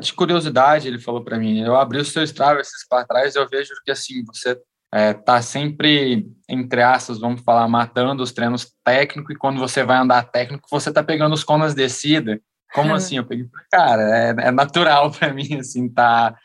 de 0.00 0.12
curiosidade. 0.12 0.88
Ele 0.88 0.98
falou 0.98 1.22
para 1.22 1.38
mim: 1.38 1.60
eu 1.60 1.76
abri 1.76 1.98
o 1.98 2.04
seu 2.04 2.24
Strava 2.24 2.60
esses 2.60 2.86
para 2.88 3.06
trás, 3.06 3.36
eu 3.36 3.48
vejo 3.48 3.70
que 3.84 3.90
assim 3.90 4.24
você 4.24 4.58
é, 4.92 5.12
tá 5.12 5.40
sempre 5.42 6.26
entre 6.48 6.82
aspas, 6.82 7.18
vamos 7.18 7.42
falar, 7.42 7.68
matando 7.68 8.22
os 8.22 8.32
treinos 8.32 8.72
técnicos 8.84 9.34
e 9.34 9.38
quando 9.38 9.58
você 9.58 9.84
vai 9.84 9.98
andar 9.98 10.22
técnico 10.24 10.68
você 10.70 10.92
tá 10.92 11.02
pegando 11.02 11.34
os 11.34 11.44
conas 11.44 11.74
descida 11.74 12.40
como 12.72 12.94
assim? 12.94 13.16
Eu 13.16 13.24
peguei, 13.24 13.46
cara, 13.70 14.02
é, 14.02 14.48
é 14.48 14.50
natural 14.50 15.10
para 15.12 15.32
mim, 15.32 15.58
assim, 15.58 15.88
tá 15.88 16.36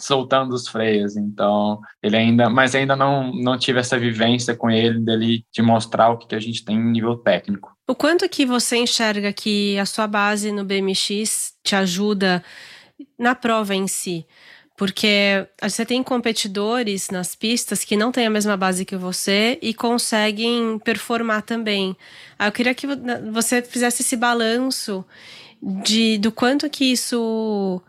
soltando 0.00 0.54
os 0.54 0.66
freios. 0.68 1.16
Então, 1.16 1.80
ele 2.02 2.16
ainda, 2.16 2.48
mas 2.48 2.74
ainda 2.74 2.96
não, 2.96 3.32
não 3.32 3.58
tive 3.58 3.78
essa 3.78 3.98
vivência 3.98 4.54
com 4.54 4.70
ele, 4.70 4.98
dele 5.00 5.44
de 5.52 5.62
mostrar 5.62 6.10
o 6.10 6.18
que, 6.18 6.28
que 6.28 6.34
a 6.34 6.40
gente 6.40 6.64
tem 6.64 6.76
em 6.76 6.90
nível 6.90 7.16
técnico. 7.16 7.76
O 7.86 7.94
quanto 7.94 8.28
que 8.28 8.46
você 8.46 8.76
enxerga 8.76 9.32
que 9.32 9.78
a 9.78 9.86
sua 9.86 10.06
base 10.06 10.52
no 10.52 10.64
BMX 10.64 11.54
te 11.62 11.74
ajuda 11.74 12.42
na 13.18 13.34
prova 13.34 13.74
em 13.74 13.86
si? 13.86 14.26
Porque 14.76 15.46
você 15.60 15.84
tem 15.84 16.02
competidores 16.02 17.10
nas 17.10 17.34
pistas 17.34 17.84
que 17.84 17.98
não 17.98 18.10
têm 18.10 18.26
a 18.26 18.30
mesma 18.30 18.56
base 18.56 18.86
que 18.86 18.96
você 18.96 19.58
e 19.60 19.74
conseguem 19.74 20.78
performar 20.78 21.42
também. 21.42 21.94
Eu 22.38 22.50
queria 22.50 22.74
que 22.74 22.86
você 23.30 23.60
fizesse 23.60 24.00
esse 24.00 24.16
balanço 24.16 25.04
de 25.62 26.18
do 26.18 26.32
quanto 26.32 26.68
que 26.70 26.84
isso 26.84 27.82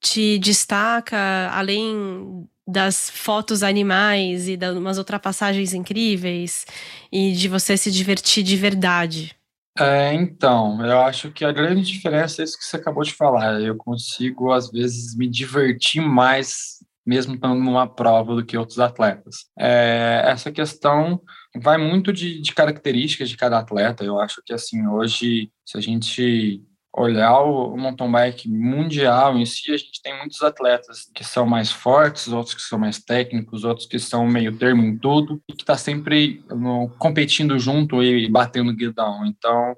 te 0.00 0.38
destaca, 0.38 1.50
além 1.52 2.46
das 2.66 3.08
fotos 3.08 3.62
animais 3.62 4.46
e 4.46 4.56
de 4.56 4.70
umas 4.70 4.98
ultrapassagens 4.98 5.72
incríveis 5.72 6.66
e 7.10 7.32
de 7.32 7.48
você 7.48 7.76
se 7.76 7.90
divertir 7.90 8.42
de 8.44 8.56
verdade? 8.56 9.34
É, 9.78 10.12
então, 10.12 10.84
eu 10.84 11.00
acho 11.00 11.30
que 11.30 11.44
a 11.44 11.52
grande 11.52 11.82
diferença 11.82 12.42
é 12.42 12.44
isso 12.44 12.58
que 12.58 12.64
você 12.64 12.76
acabou 12.76 13.04
de 13.04 13.14
falar. 13.14 13.60
Eu 13.60 13.76
consigo, 13.76 14.52
às 14.52 14.70
vezes, 14.70 15.16
me 15.16 15.28
divertir 15.28 16.02
mais, 16.02 16.84
mesmo 17.06 17.36
estando 17.36 17.54
numa 17.54 17.86
prova, 17.86 18.34
do 18.34 18.44
que 18.44 18.58
outros 18.58 18.80
atletas. 18.80 19.46
É, 19.56 20.24
essa 20.26 20.50
questão 20.50 21.22
vai 21.56 21.78
muito 21.78 22.12
de, 22.12 22.40
de 22.40 22.52
características 22.52 23.30
de 23.30 23.36
cada 23.36 23.58
atleta. 23.58 24.04
Eu 24.04 24.18
acho 24.18 24.42
que, 24.44 24.52
assim, 24.52 24.84
hoje, 24.88 25.50
se 25.64 25.78
a 25.78 25.80
gente 25.80 26.60
olhar 26.98 27.40
o 27.40 27.76
mountain 27.76 28.10
bike 28.10 28.48
mundial 28.48 29.38
em 29.38 29.46
si, 29.46 29.72
a 29.72 29.76
gente 29.76 30.02
tem 30.02 30.16
muitos 30.18 30.42
atletas 30.42 31.10
que 31.14 31.22
são 31.22 31.46
mais 31.46 31.70
fortes, 31.70 32.28
outros 32.28 32.54
que 32.54 32.62
são 32.62 32.78
mais 32.78 32.98
técnicos, 32.98 33.64
outros 33.64 33.86
que 33.86 33.98
são 33.98 34.26
meio 34.26 34.56
termo 34.56 34.82
em 34.82 34.98
tudo 34.98 35.40
e 35.48 35.52
que 35.52 35.62
está 35.62 35.76
sempre 35.76 36.44
no, 36.50 36.88
competindo 36.98 37.58
junto 37.58 38.02
e 38.02 38.28
batendo 38.28 38.74
guidão. 38.74 39.24
Então, 39.24 39.76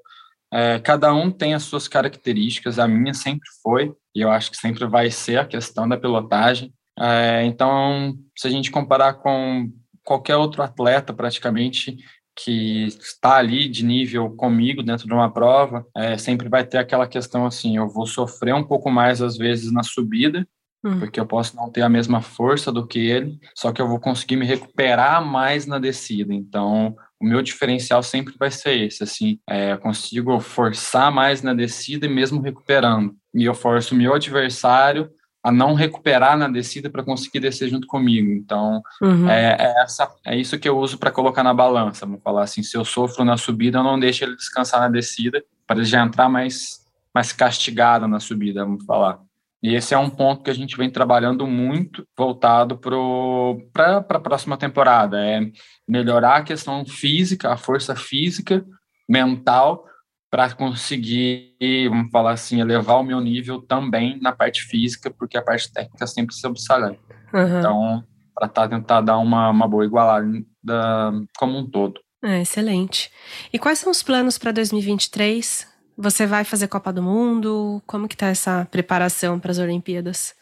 é, 0.53 0.79
cada 0.81 1.15
um 1.15 1.31
tem 1.31 1.55
as 1.55 1.63
suas 1.63 1.87
características, 1.87 2.79
a 2.79 2.89
minha 2.89 3.15
sempre 3.15 3.49
foi, 3.63 3.95
e 4.15 4.21
eu 4.21 4.31
acho 4.31 4.51
que 4.51 4.57
sempre 4.57 4.87
vai 4.87 5.11
ser 5.11 5.39
a 5.39 5.47
questão 5.47 5.89
da 5.89 5.97
pilotagem. 5.97 6.73
É, 6.99 7.45
então, 7.45 8.17
se 8.37 8.49
a 8.49 8.51
gente 8.51 8.71
comparar 8.71 9.15
com 9.15 9.71
qualquer 10.05 10.37
outro 10.37 10.63
atleta, 10.63 11.15
praticamente, 11.15 11.99
que 12.43 12.87
está 12.87 13.37
ali 13.37 13.69
de 13.69 13.85
nível 13.85 14.31
comigo 14.31 14.83
dentro 14.83 15.07
de 15.07 15.13
uma 15.13 15.31
prova, 15.31 15.87
é, 15.97 16.17
sempre 16.17 16.49
vai 16.49 16.65
ter 16.65 16.79
aquela 16.79 17.07
questão 17.07 17.45
assim, 17.45 17.77
eu 17.77 17.89
vou 17.89 18.07
sofrer 18.07 18.55
um 18.55 18.65
pouco 18.65 18.91
mais 18.91 19.21
às 19.21 19.37
vezes 19.37 19.71
na 19.71 19.83
subida, 19.83 20.47
hum. 20.85 20.99
porque 20.99 21.21
eu 21.21 21.27
posso 21.27 21.55
não 21.55 21.71
ter 21.71 21.83
a 21.83 21.89
mesma 21.89 22.23
força 22.23 22.73
do 22.73 22.87
que 22.87 22.99
ele, 22.99 23.39
só 23.55 23.73
que 23.73 23.83
eu 23.83 23.89
vou 23.89 24.01
conseguir 24.01 24.37
me 24.37 24.47
recuperar 24.47 25.25
mais 25.25 25.67
na 25.67 25.79
descida. 25.79 26.33
Então, 26.33 26.97
o 27.21 27.27
meu 27.27 27.43
diferencial 27.43 28.03
sempre 28.03 28.35
vai 28.39 28.51
ser 28.51 28.87
esse, 28.87 29.03
assim, 29.03 29.39
é, 29.49 29.73
eu 29.73 29.79
consigo 29.79 30.41
forçar 30.41 31.13
mais 31.13 31.43
na 31.43 31.53
descida 31.53 32.07
e 32.07 32.09
mesmo 32.09 32.41
recuperando. 32.41 33.15
E 33.35 33.45
eu 33.45 33.55
forço 33.55 33.95
o 33.95 33.99
meu 33.99 34.15
adversário 34.15 35.11
a 35.43 35.51
não 35.51 35.75
recuperar 35.75 36.37
na 36.37 36.49
descida 36.49 36.91
para 36.91 37.03
conseguir 37.03 37.41
descer 37.41 37.69
junto 37.69 37.87
comigo. 37.87 38.31
Então, 38.31 38.83
uhum. 39.01 39.29
é, 39.29 39.57
é, 39.59 39.83
essa, 39.83 40.09
é 40.25 40.37
isso 40.37 40.59
que 40.59 40.69
eu 40.69 40.79
uso 40.79 40.99
para 40.99 41.11
colocar 41.11 41.43
na 41.43 41.55
balança. 41.55 42.07
Vamos 42.07 42.23
falar 42.23 42.43
assim: 42.43 42.63
se 42.63 42.77
eu 42.77 42.85
sofro 42.85 43.25
na 43.25 43.37
subida, 43.37 43.79
eu 43.79 43.85
não 43.85 43.99
deixo 43.99 44.25
ele 44.25 44.37
descansar 44.37 44.81
na 44.81 44.89
descida, 44.89 45.43
para 45.67 45.77
ele 45.77 45.87
já 45.87 46.03
entrar 46.03 46.29
mais, 46.29 46.81
mais 47.15 47.33
castigado 47.33 48.07
na 48.07 48.21
subida, 48.21 48.65
vamos 48.65 48.85
falar. 48.85 49.19
E 49.63 49.75
esse 49.75 49.93
é 49.93 49.99
um 49.99 50.09
ponto 50.09 50.43
que 50.43 50.51
a 50.51 50.55
gente 50.55 50.77
vem 50.77 50.91
trabalhando 50.91 51.47
muito 51.47 52.07
voltado 52.17 52.79
para 52.79 53.99
a 53.99 54.21
próxima 54.21 54.57
temporada: 54.57 55.19
é 55.25 55.41
melhorar 55.89 56.37
a 56.37 56.43
questão 56.43 56.85
física, 56.85 57.53
a 57.53 57.57
força 57.57 57.97
física, 57.97 58.65
mental, 59.09 59.85
para 60.31 60.55
conseguir, 60.55 61.57
vamos 61.89 62.11
falar 62.13 62.33
assim, 62.33 62.61
elevar 62.61 63.01
o 63.01 63.03
meu 63.03 63.21
nível 63.21 63.61
também 63.61 64.19
na 64.21 64.31
parte 64.31 64.63
física, 64.63 65.11
porque 65.11 65.37
a 65.37 65.43
parte 65.43 65.73
técnica 65.73 66.07
sempre 66.07 66.35
se 66.35 66.47
obsoleta. 66.47 67.01
Uhum. 67.35 67.59
Então, 67.59 68.05
para 68.33 68.49
tá, 68.49 68.69
tentar 68.69 69.01
dar 69.01 69.19
uma, 69.19 69.51
uma 69.51 69.67
boa 69.67 69.85
igualada 69.85 70.27
da, 70.63 71.13
como 71.37 71.59
um 71.59 71.69
todo. 71.69 72.01
É, 72.23 72.41
excelente. 72.41 73.11
E 73.53 73.59
quais 73.59 73.79
são 73.81 73.91
os 73.91 74.03
planos 74.03 74.39
para 74.39 74.53
2023? 74.53 75.67
Você 75.99 76.27
vai 76.27 76.45
fazer 76.45 76.69
Copa 76.69 76.93
do 76.93 77.03
Mundo? 77.03 77.83
Como 77.87 78.07
que 78.07 78.17
tá 78.17 78.29
essa 78.29 78.67
preparação 78.71 79.41
para 79.41 79.51
as 79.51 79.59
Olimpíadas? 79.59 80.35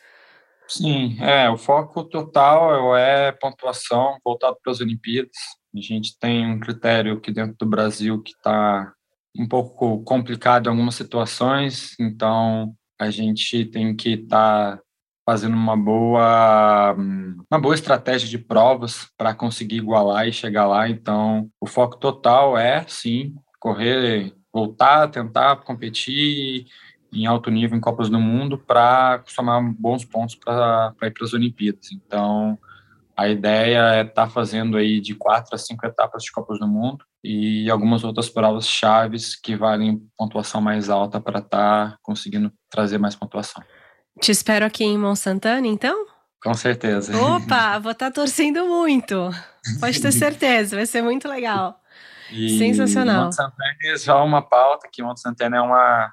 Sim, 0.68 1.16
é, 1.20 1.48
o 1.48 1.56
foco 1.56 2.04
total 2.04 2.94
é 2.94 3.32
pontuação 3.32 4.18
voltado 4.22 4.56
para 4.62 4.70
as 4.70 4.80
Olimpíadas. 4.80 5.32
A 5.74 5.80
gente 5.80 6.18
tem 6.18 6.46
um 6.46 6.60
critério 6.60 7.14
aqui 7.14 7.32
dentro 7.32 7.56
do 7.58 7.66
Brasil 7.66 8.22
que 8.22 8.32
está 8.32 8.92
um 9.38 9.46
pouco 9.46 10.02
complicado 10.02 10.66
em 10.66 10.70
algumas 10.70 10.96
situações, 10.96 11.94
então 11.98 12.74
a 12.98 13.10
gente 13.10 13.64
tem 13.66 13.94
que 13.94 14.14
estar 14.14 14.76
tá 14.76 14.82
fazendo 15.24 15.54
uma 15.54 15.76
boa 15.76 16.94
uma 16.94 17.60
boa 17.60 17.74
estratégia 17.74 18.28
de 18.28 18.38
provas 18.38 19.08
para 19.16 19.34
conseguir 19.34 19.76
igualar 19.76 20.26
e 20.26 20.32
chegar 20.32 20.66
lá. 20.66 20.88
Então, 20.88 21.48
o 21.60 21.66
foco 21.66 21.96
total 21.98 22.58
é 22.58 22.84
sim 22.88 23.34
correr, 23.60 24.34
voltar, 24.52 25.08
tentar 25.08 25.56
competir 25.56 26.66
em 27.12 27.26
alto 27.26 27.50
nível 27.50 27.76
em 27.76 27.80
Copas 27.80 28.10
do 28.10 28.18
Mundo 28.18 28.58
para 28.58 29.22
somar 29.26 29.62
bons 29.78 30.04
pontos 30.04 30.34
para 30.34 30.94
ir 31.02 31.10
para 31.10 31.24
as 31.24 31.32
Olimpíadas. 31.32 31.92
Então, 31.92 32.58
a 33.16 33.28
ideia 33.28 33.94
é 33.94 34.00
estar 34.02 34.26
tá 34.26 34.30
fazendo 34.30 34.76
aí 34.76 35.00
de 35.00 35.14
quatro 35.14 35.54
a 35.54 35.58
cinco 35.58 35.86
etapas 35.86 36.22
de 36.22 36.32
Copas 36.32 36.58
do 36.58 36.66
Mundo 36.66 37.04
e 37.22 37.70
algumas 37.70 38.04
outras 38.04 38.28
provas 38.28 38.66
chaves 38.66 39.34
que 39.34 39.56
valem 39.56 40.00
pontuação 40.16 40.60
mais 40.60 40.88
alta 40.88 41.20
para 41.20 41.40
estar 41.40 41.90
tá 41.90 41.98
conseguindo 42.02 42.52
trazer 42.70 42.98
mais 42.98 43.14
pontuação. 43.14 43.62
Te 44.20 44.30
espero 44.30 44.64
aqui 44.64 44.84
em 44.84 44.98
Monsantana, 44.98 45.66
então? 45.66 46.06
Com 46.42 46.54
certeza. 46.54 47.16
Opa, 47.16 47.78
vou 47.80 47.92
estar 47.92 48.10
tá 48.10 48.12
torcendo 48.12 48.66
muito. 48.66 49.30
Pode 49.80 50.00
ter 50.00 50.12
certeza, 50.12 50.76
vai 50.76 50.86
ser 50.86 51.02
muito 51.02 51.28
legal. 51.28 51.80
E 52.30 52.58
Sensacional. 52.58 53.24
Monte 53.24 53.36
Santana 53.36 53.96
já 53.98 54.12
é 54.12 54.22
uma 54.22 54.42
pauta 54.42 54.88
que 54.92 55.02
Monte 55.02 55.20
Santana 55.20 55.56
é 55.56 55.60
uma 55.60 56.12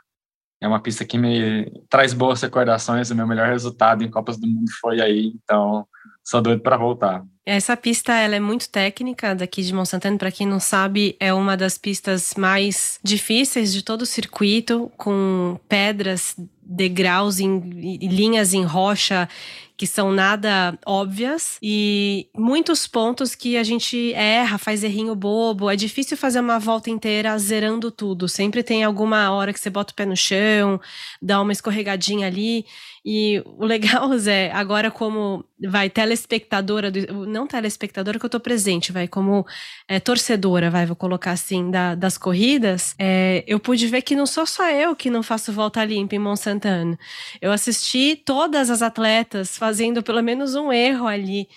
é 0.62 0.68
uma 0.68 0.80
pista 0.80 1.06
que 1.06 1.18
me 1.18 1.72
traz 1.90 2.14
boas 2.14 2.42
recordações. 2.42 3.12
O 3.12 3.16
meu 3.16 3.28
melhor 3.28 3.48
resultado 3.48 4.04
em 4.04 4.10
Copas 4.10 4.38
do 4.38 4.48
Mundo 4.48 4.72
foi 4.80 5.02
aí, 5.02 5.34
então 5.44 5.86
sou 6.24 6.42
doido 6.42 6.62
para 6.62 6.78
voltar. 6.78 7.24
Essa 7.46 7.78
pista 7.78 8.14
ela 8.14 8.36
é 8.36 8.40
muito 8.40 8.68
técnica 8.68 9.36
daqui 9.36 9.62
de 9.62 9.72
Monsantana. 9.72 10.18
Para 10.18 10.32
quem 10.32 10.48
não 10.48 10.60
sabe, 10.60 11.16
é 11.20 11.32
uma 11.32 11.56
das 11.56 11.78
pistas 11.78 12.34
mais 12.36 13.00
difíceis 13.04 13.72
de 13.72 13.84
todo 13.84 14.02
o 14.02 14.06
circuito, 14.06 14.92
com 14.98 15.60
pedras, 15.70 16.36
degraus 16.60 17.40
em 17.40 17.60
linhas 18.00 18.56
em 18.56 18.64
rocha 18.64 19.30
que 19.78 19.86
são 19.86 20.12
nada 20.12 20.78
óbvias 20.86 21.58
e 21.62 22.28
muitos 22.34 22.88
pontos 22.88 23.36
que 23.36 23.58
a 23.58 23.64
gente 23.64 24.14
erra, 24.14 24.58
faz 24.58 24.84
errinho 24.84 25.16
bobo. 25.16 25.70
É 25.70 25.76
difícil 25.76 26.16
fazer 26.16 26.40
uma 26.40 26.60
volta 26.60 26.90
inteira 26.90 27.38
zerando 27.38 27.92
tudo. 27.92 28.30
Sempre 28.30 28.64
tem 28.64 28.84
alguma 28.84 29.32
hora 29.32 29.52
que 29.52 29.60
você 29.60 29.70
bota 29.70 29.92
o 29.92 29.96
pé 29.96 30.06
no 30.06 30.16
chão, 30.16 30.80
dá 31.22 31.42
uma 31.42 31.52
escorregadinha 31.52 32.28
ali. 32.28 32.66
E 33.06 33.44
o 33.46 33.64
legal, 33.66 34.18
Zé, 34.18 34.52
agora 34.52 34.90
como 34.90 35.46
vai 35.70 35.90
telespectadora, 35.90 36.90
do, 36.90 37.28
não 37.28 37.46
telespectadora 37.46 38.18
que 38.18 38.26
eu 38.26 38.30
tô 38.30 38.40
presente, 38.40 38.92
vai 38.92 39.08
como 39.08 39.46
é, 39.88 40.00
torcedora, 40.00 40.72
vai, 40.72 40.86
vou 40.86 40.96
colocar 40.96 41.32
assim, 41.32 41.70
da, 41.70 41.94
das 41.96 42.18
corridas, 42.18 42.96
é, 43.00 43.44
eu 43.48 43.60
pude 43.60 43.88
ver 43.88 44.02
que 44.02 44.16
não 44.16 44.26
sou 44.26 44.46
só 44.46 44.70
eu 44.70 44.96
que 44.96 45.10
não 45.10 45.22
faço 45.22 45.54
volta 45.54 45.86
limpa 45.86 46.16
em 46.16 46.20
Monsantana. 46.20 46.98
Eu 47.40 47.52
assisti 47.52 48.16
todas 48.16 48.70
as 48.70 48.82
atletas 48.82 49.58
fazendo 49.66 50.04
pelo 50.04 50.22
menos 50.22 50.54
um 50.54 50.72
erro 50.72 51.08
ali. 51.08 51.48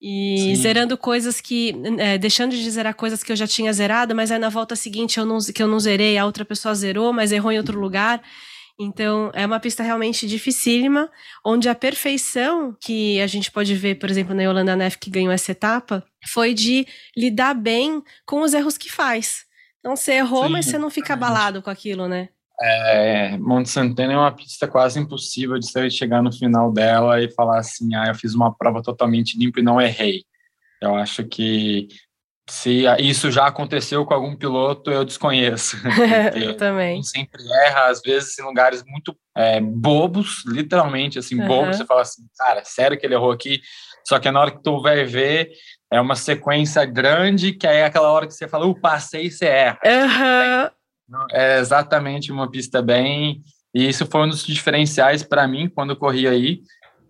E 0.00 0.36
Sim. 0.38 0.54
zerando 0.56 0.96
coisas 0.98 1.40
que. 1.40 1.74
É, 1.98 2.18
deixando 2.18 2.54
de 2.54 2.70
zerar 2.70 2.94
coisas 2.94 3.22
que 3.22 3.32
eu 3.32 3.36
já 3.36 3.46
tinha 3.46 3.72
zerado, 3.72 4.14
mas 4.14 4.30
aí 4.30 4.38
na 4.38 4.50
volta 4.50 4.76
seguinte 4.76 5.18
eu 5.18 5.24
não, 5.24 5.38
que 5.38 5.62
eu 5.62 5.66
não 5.66 5.80
zerei, 5.80 6.18
a 6.18 6.26
outra 6.26 6.44
pessoa 6.44 6.74
zerou, 6.74 7.12
mas 7.12 7.32
errou 7.32 7.50
em 7.50 7.58
outro 7.58 7.80
lugar. 7.80 8.22
Então, 8.78 9.30
é 9.32 9.46
uma 9.46 9.58
pista 9.58 9.82
realmente 9.82 10.26
dificílima, 10.26 11.10
onde 11.42 11.66
a 11.66 11.74
perfeição 11.74 12.76
que 12.78 13.18
a 13.22 13.26
gente 13.26 13.50
pode 13.50 13.74
ver, 13.74 13.94
por 13.94 14.10
exemplo, 14.10 14.34
na 14.34 14.42
Yolanda 14.42 14.76
Neff, 14.76 14.98
que 14.98 15.08
ganhou 15.08 15.32
essa 15.32 15.52
etapa, 15.52 16.04
foi 16.28 16.52
de 16.52 16.86
lidar 17.16 17.54
bem 17.54 18.02
com 18.26 18.42
os 18.42 18.52
erros 18.52 18.76
que 18.76 18.92
faz. 18.92 19.46
Então, 19.80 19.96
você 19.96 20.12
errou, 20.12 20.44
Sim, 20.44 20.52
mas 20.52 20.66
você 20.66 20.76
não 20.76 20.90
fica 20.90 21.14
abalado 21.14 21.62
com 21.62 21.70
aquilo, 21.70 22.06
né? 22.06 22.28
É, 22.60 23.36
Monte 23.38 23.68
Santana 23.68 24.12
é 24.12 24.16
uma 24.16 24.32
pista 24.32 24.66
quase 24.66 24.98
impossível 24.98 25.58
de 25.58 25.66
você 25.66 25.90
chegar 25.90 26.22
no 26.22 26.32
final 26.32 26.72
dela 26.72 27.20
e 27.22 27.30
falar 27.30 27.58
assim, 27.58 27.94
ah, 27.94 28.06
eu 28.08 28.14
fiz 28.14 28.34
uma 28.34 28.54
prova 28.54 28.82
totalmente 28.82 29.38
limpa 29.38 29.60
e 29.60 29.62
não 29.62 29.80
errei. 29.80 30.24
Eu 30.80 30.94
acho 30.94 31.24
que 31.24 31.88
se 32.48 32.84
isso 33.00 33.30
já 33.30 33.46
aconteceu 33.46 34.06
com 34.06 34.14
algum 34.14 34.36
piloto, 34.36 34.90
eu 34.90 35.04
desconheço. 35.04 35.76
eu 36.34 36.56
também. 36.56 37.02
Sempre 37.02 37.42
erra, 37.64 37.86
às 37.86 38.00
vezes 38.00 38.38
em 38.38 38.42
lugares 38.42 38.84
muito 38.86 39.16
é, 39.36 39.60
bobos, 39.60 40.44
literalmente, 40.46 41.18
assim, 41.18 41.40
uhum. 41.40 41.46
bobos. 41.48 41.76
Você 41.76 41.84
fala 41.84 42.02
assim, 42.02 42.22
cara, 42.38 42.64
sério 42.64 42.96
que 42.98 43.04
ele 43.04 43.14
errou 43.14 43.32
aqui? 43.32 43.60
Só 44.06 44.20
que 44.20 44.30
na 44.30 44.40
hora 44.40 44.52
que 44.52 44.62
tu 44.62 44.80
vai 44.80 45.04
ver, 45.04 45.50
é 45.92 46.00
uma 46.00 46.14
sequência 46.14 46.84
grande, 46.84 47.52
que 47.52 47.66
aí 47.66 47.78
é 47.78 47.84
aquela 47.84 48.12
hora 48.12 48.26
que 48.26 48.34
você 48.34 48.46
fala, 48.46 48.66
uh, 48.66 48.80
passei 48.80 49.26
e 49.26 49.30
você 49.30 49.46
erra. 49.46 49.78
Uhum. 49.84 50.70
É 51.32 51.58
exatamente 51.58 52.32
uma 52.32 52.50
pista 52.50 52.80
bem... 52.82 53.42
E 53.74 53.88
isso 53.88 54.06
foi 54.06 54.22
um 54.22 54.28
dos 54.28 54.42
diferenciais 54.42 55.22
para 55.22 55.46
mim 55.46 55.68
quando 55.68 55.90
eu 55.90 55.96
corri 55.96 56.26
aí, 56.26 56.62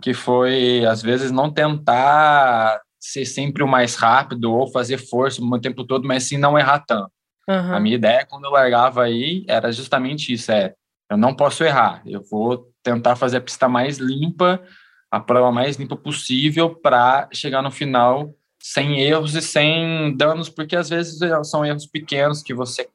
que 0.02 0.12
foi, 0.12 0.84
às 0.84 1.00
vezes, 1.00 1.30
não 1.30 1.48
tentar 1.48 2.80
ser 2.98 3.24
sempre 3.24 3.62
o 3.62 3.68
mais 3.68 3.94
rápido 3.94 4.52
ou 4.52 4.66
fazer 4.72 4.98
força 4.98 5.40
o 5.40 5.60
tempo 5.60 5.84
todo, 5.84 6.08
mas 6.08 6.24
sim 6.24 6.36
não 6.36 6.58
errar 6.58 6.80
tanto. 6.80 7.12
Uhum. 7.48 7.74
A 7.74 7.78
minha 7.78 7.94
ideia 7.94 8.26
quando 8.26 8.46
eu 8.46 8.50
largava 8.50 9.04
aí 9.04 9.44
era 9.46 9.70
justamente 9.70 10.32
isso, 10.32 10.50
é, 10.50 10.74
eu 11.08 11.16
não 11.16 11.36
posso 11.36 11.62
errar, 11.62 12.02
eu 12.04 12.20
vou 12.28 12.68
tentar 12.82 13.14
fazer 13.14 13.36
a 13.36 13.40
pista 13.40 13.68
mais 13.68 13.98
limpa, 13.98 14.60
a 15.08 15.20
prova 15.20 15.52
mais 15.52 15.76
limpa 15.76 15.94
possível 15.96 16.74
para 16.74 17.28
chegar 17.32 17.62
no 17.62 17.70
final 17.70 18.34
sem 18.60 19.00
erros 19.00 19.36
e 19.36 19.42
sem 19.42 20.16
danos, 20.16 20.48
porque 20.48 20.74
às 20.74 20.88
vezes 20.88 21.20
são 21.44 21.64
erros 21.64 21.86
pequenos 21.86 22.42
que 22.42 22.52
você 22.52 22.88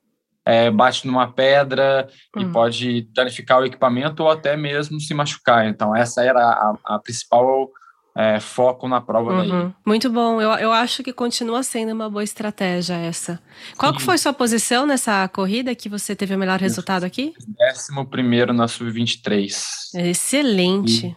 é, 0.45 0.71
bate 0.71 1.06
numa 1.06 1.32
pedra 1.32 2.08
uhum. 2.36 2.41
e 2.41 2.51
pode 2.51 3.01
danificar 3.13 3.60
o 3.60 3.65
equipamento 3.65 4.23
ou 4.23 4.30
até 4.30 4.58
mesmo 4.58 4.99
se 4.99 5.13
machucar. 5.13 5.67
Então, 5.67 5.95
essa 5.95 6.23
era 6.23 6.41
a, 6.41 6.75
a 6.95 6.99
principal 6.99 7.69
é, 8.15 8.39
foco 8.39 8.88
na 8.88 8.99
prova 8.99 9.32
uhum. 9.32 9.49
daí. 9.49 9.73
Muito 9.86 10.10
bom. 10.10 10.41
Eu, 10.41 10.49
eu 10.51 10.71
acho 10.71 11.04
que 11.04 11.13
continua 11.13 11.63
sendo 11.63 11.93
uma 11.93 12.10
boa 12.10 12.23
estratégia 12.23 12.95
essa. 12.95 13.41
Qual 13.77 13.93
que 13.93 14.01
foi 14.01 14.17
sua 14.17 14.34
posição 14.34 14.86
nessa 14.86 15.27
corrida 15.27 15.73
que 15.75 15.88
você 15.88 16.15
teve 16.15 16.36
o 16.36 16.39
melhor 16.39 16.60
resultado 16.60 17.04
aqui? 17.04 17.34
Décimo 17.58 18.06
primeiro 18.06 18.54
na 18.54 18.67
Sub-23. 18.67 19.54
Excelente. 19.95 21.08
E 21.08 21.15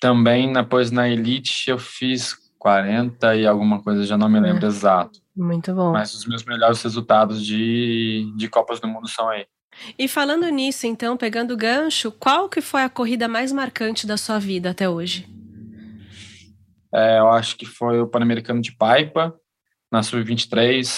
também, 0.00 0.52
depois 0.52 0.90
na 0.90 1.08
Elite, 1.08 1.70
eu 1.70 1.78
fiz 1.78 2.34
40 2.58 3.36
e 3.36 3.46
alguma 3.46 3.80
coisa, 3.82 4.04
já 4.04 4.18
não 4.18 4.28
me 4.28 4.40
lembro 4.40 4.64
é. 4.64 4.68
exato. 4.68 5.20
Muito 5.36 5.74
bom. 5.74 5.92
Mas 5.92 6.14
os 6.14 6.24
meus 6.24 6.44
melhores 6.44 6.82
resultados 6.82 7.44
de, 7.44 8.32
de 8.36 8.48
Copas 8.48 8.80
do 8.80 8.88
Mundo 8.88 9.06
são 9.06 9.28
aí. 9.28 9.46
E 9.98 10.08
falando 10.08 10.48
nisso, 10.48 10.86
então, 10.86 11.16
pegando 11.16 11.52
o 11.52 11.56
gancho, 11.56 12.10
qual 12.10 12.48
que 12.48 12.62
foi 12.62 12.82
a 12.82 12.88
corrida 12.88 13.28
mais 13.28 13.52
marcante 13.52 14.06
da 14.06 14.16
sua 14.16 14.38
vida 14.38 14.70
até 14.70 14.88
hoje? 14.88 15.28
É, 16.94 17.18
eu 17.18 17.28
acho 17.28 17.56
que 17.56 17.66
foi 17.66 18.00
o 18.00 18.06
Pan-Americano 18.06 18.62
de 18.62 18.72
Paipa, 18.72 19.34
na 19.92 20.02
Sub-23, 20.02 20.88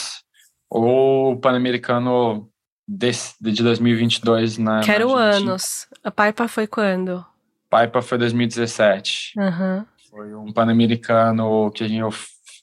ou 0.70 1.32
o 1.32 1.40
Pan-Americano 1.40 2.48
de, 2.86 3.10
de 3.40 3.62
2022 3.64 4.58
na 4.58 4.80
Quero 4.80 5.14
na 5.16 5.22
anos. 5.22 5.88
A 6.04 6.10
Paipa 6.10 6.46
foi 6.46 6.68
quando? 6.68 7.26
Paipa 7.68 8.00
foi 8.00 8.16
2017. 8.18 9.32
Uhum. 9.36 9.84
Foi 10.08 10.34
um 10.34 10.52
Pan-Americano 10.52 11.70
que 11.72 11.96
eu 11.96 12.10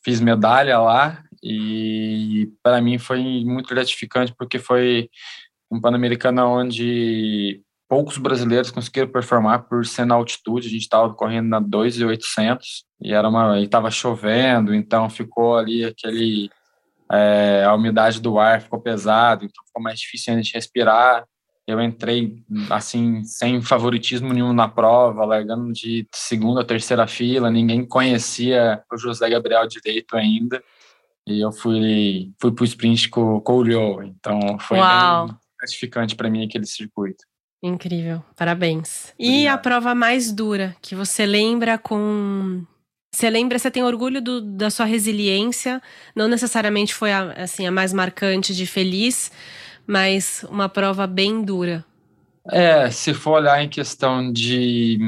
fiz 0.02 0.22
medalha 0.22 0.80
lá 0.80 1.25
e 1.48 2.52
para 2.64 2.82
mim 2.82 2.98
foi 2.98 3.22
muito 3.46 3.70
gratificante 3.70 4.34
porque 4.36 4.58
foi 4.58 5.10
um 5.72 5.80
Pan-Americano 5.80 6.42
onde 6.42 7.62
poucos 7.88 8.18
brasileiros 8.18 8.72
conseguiram 8.72 9.12
performar 9.12 9.64
por 9.70 9.86
ser 9.86 10.06
na 10.06 10.16
altitude. 10.16 10.68
A 10.68 10.72
gente 10.72 10.82
estava 10.82 11.14
correndo 11.14 11.48
na 11.48 11.60
2,800 11.60 12.84
e 13.00 13.14
era 13.14 13.30
uma 13.30 13.62
estava 13.62 13.92
chovendo, 13.92 14.74
então 14.74 15.08
ficou 15.08 15.56
ali 15.56 15.86
aquele 15.86 16.50
é, 17.12 17.64
a 17.64 17.76
umidade 17.76 18.20
do 18.20 18.40
ar 18.40 18.62
ficou 18.62 18.82
pesado, 18.82 19.46
então 19.46 19.64
ficou 19.68 19.84
mais 19.84 20.00
difícil 20.00 20.34
a 20.34 20.38
gente 20.38 20.54
respirar. 20.54 21.26
Eu 21.68 21.82
entrei 21.82 22.44
assim 22.70 23.24
sem 23.24 23.62
favoritismo 23.62 24.34
nenhum 24.34 24.54
na 24.54 24.68
prova, 24.68 25.26
largando 25.26 25.72
de 25.72 26.08
segunda 26.12 26.64
terceira 26.64 27.06
fila, 27.08 27.52
ninguém 27.52 27.86
conhecia 27.86 28.84
o 28.92 28.98
José 28.98 29.30
Gabriel 29.30 29.68
direito 29.68 30.16
ainda. 30.16 30.64
E 31.28 31.40
eu 31.40 31.52
fui 31.52 32.32
fui 32.40 32.52
pro 32.52 32.66
sprint 32.66 33.10
com, 33.10 33.40
com 33.42 33.54
o 33.54 33.62
Leo, 33.62 34.04
então 34.04 34.60
foi 34.60 34.78
Uau. 34.78 35.28
bem 35.28 35.36
gratificante 35.60 36.16
para 36.16 36.30
mim 36.30 36.46
aquele 36.46 36.66
circuito. 36.66 37.24
Incrível, 37.64 38.24
parabéns. 38.36 39.14
E 39.18 39.48
a 39.48 39.58
prova 39.58 39.96
mais 39.96 40.32
dura 40.32 40.76
que 40.82 40.94
você 40.94 41.26
lembra 41.26 41.78
com 41.78 42.64
você 43.16 43.30
lembra, 43.30 43.58
você 43.58 43.72
tem 43.72 43.82
orgulho 43.82 44.22
do, 44.22 44.42
da 44.42 44.70
sua 44.70 44.86
resiliência, 44.86 45.82
não 46.14 46.28
necessariamente 46.28 46.94
foi 46.94 47.14
a, 47.14 47.32
assim, 47.44 47.66
a 47.66 47.72
mais 47.72 47.94
marcante 47.94 48.54
de 48.54 48.66
feliz, 48.66 49.32
mas 49.88 50.46
uma 50.50 50.68
prova 50.68 51.08
bem 51.08 51.42
dura. 51.42 51.86
É, 52.52 52.92
se 52.92 53.14
for 53.14 53.40
olhar 53.40 53.64
em 53.64 53.70
questão 53.70 54.34
de, 54.34 55.00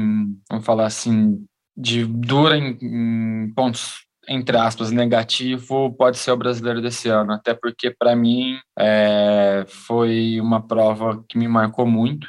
vamos 0.48 0.64
falar 0.64 0.86
assim, 0.86 1.44
de 1.76 2.06
dura 2.06 2.56
em, 2.56 2.78
em 2.80 3.52
pontos, 3.54 4.07
entre 4.28 4.56
aspas, 4.56 4.90
negativo, 4.90 5.92
pode 5.94 6.18
ser 6.18 6.30
o 6.32 6.36
brasileiro 6.36 6.82
desse 6.82 7.08
ano, 7.08 7.32
até 7.32 7.54
porque 7.54 7.90
para 7.90 8.14
mim 8.14 8.58
é, 8.78 9.64
foi 9.66 10.40
uma 10.40 10.60
prova 10.60 11.24
que 11.28 11.38
me 11.38 11.48
marcou 11.48 11.86
muito 11.86 12.26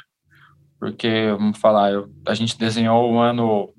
porque, 0.80 1.30
vamos 1.32 1.58
falar, 1.58 1.92
eu, 1.92 2.10
a 2.26 2.32
gente 2.32 2.56
desenhou 2.56 3.12
o 3.12 3.20
ano 3.20 3.70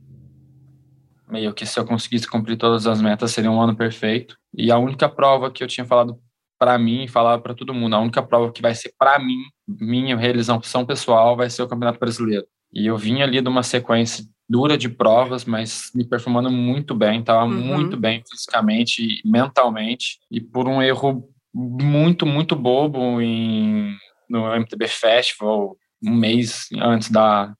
meio 1.27 1.51
que 1.51 1.65
se 1.65 1.79
eu 1.79 1.83
conseguisse 1.83 2.29
cumprir 2.29 2.57
todas 2.57 2.85
as 2.85 3.01
metas 3.01 3.31
seria 3.31 3.49
um 3.49 3.59
ano 3.59 3.75
perfeito. 3.75 4.37
E 4.55 4.71
a 4.71 4.77
única 4.77 5.09
prova 5.09 5.49
que 5.49 5.63
eu 5.63 5.67
tinha 5.67 5.85
falado 5.85 6.19
para 6.59 6.77
mim, 6.77 7.07
falava 7.07 7.41
para 7.41 7.55
todo 7.55 7.73
mundo, 7.73 7.95
a 7.95 7.99
única 7.99 8.21
prova 8.21 8.51
que 8.51 8.61
vai 8.61 8.75
ser 8.75 8.93
para 8.99 9.17
mim, 9.17 9.39
minha 9.67 10.15
realização 10.15 10.85
pessoal, 10.85 11.35
vai 11.35 11.49
ser 11.49 11.63
o 11.63 11.67
Campeonato 11.67 11.99
Brasileiro. 11.99 12.45
E 12.71 12.85
eu 12.85 12.95
vim 12.97 13.23
ali 13.23 13.41
de 13.41 13.49
uma 13.49 13.63
sequência 13.63 14.23
dura 14.51 14.77
de 14.77 14.89
provas, 14.89 15.45
mas 15.45 15.91
me 15.95 16.03
perfumando 16.03 16.51
muito 16.51 16.93
bem, 16.93 17.21
estava 17.21 17.45
uhum. 17.45 17.51
muito 17.51 17.95
bem 17.95 18.21
fisicamente 18.29 19.01
e 19.01 19.21
mentalmente, 19.25 20.19
e 20.29 20.41
por 20.41 20.67
um 20.67 20.81
erro 20.81 21.23
muito, 21.53 22.25
muito 22.25 22.53
bobo 22.53 23.21
em, 23.21 23.95
no 24.29 24.53
MTB 24.53 24.89
Festival, 24.89 25.77
um 26.03 26.13
mês 26.13 26.67
antes 26.81 27.09
da, 27.09 27.53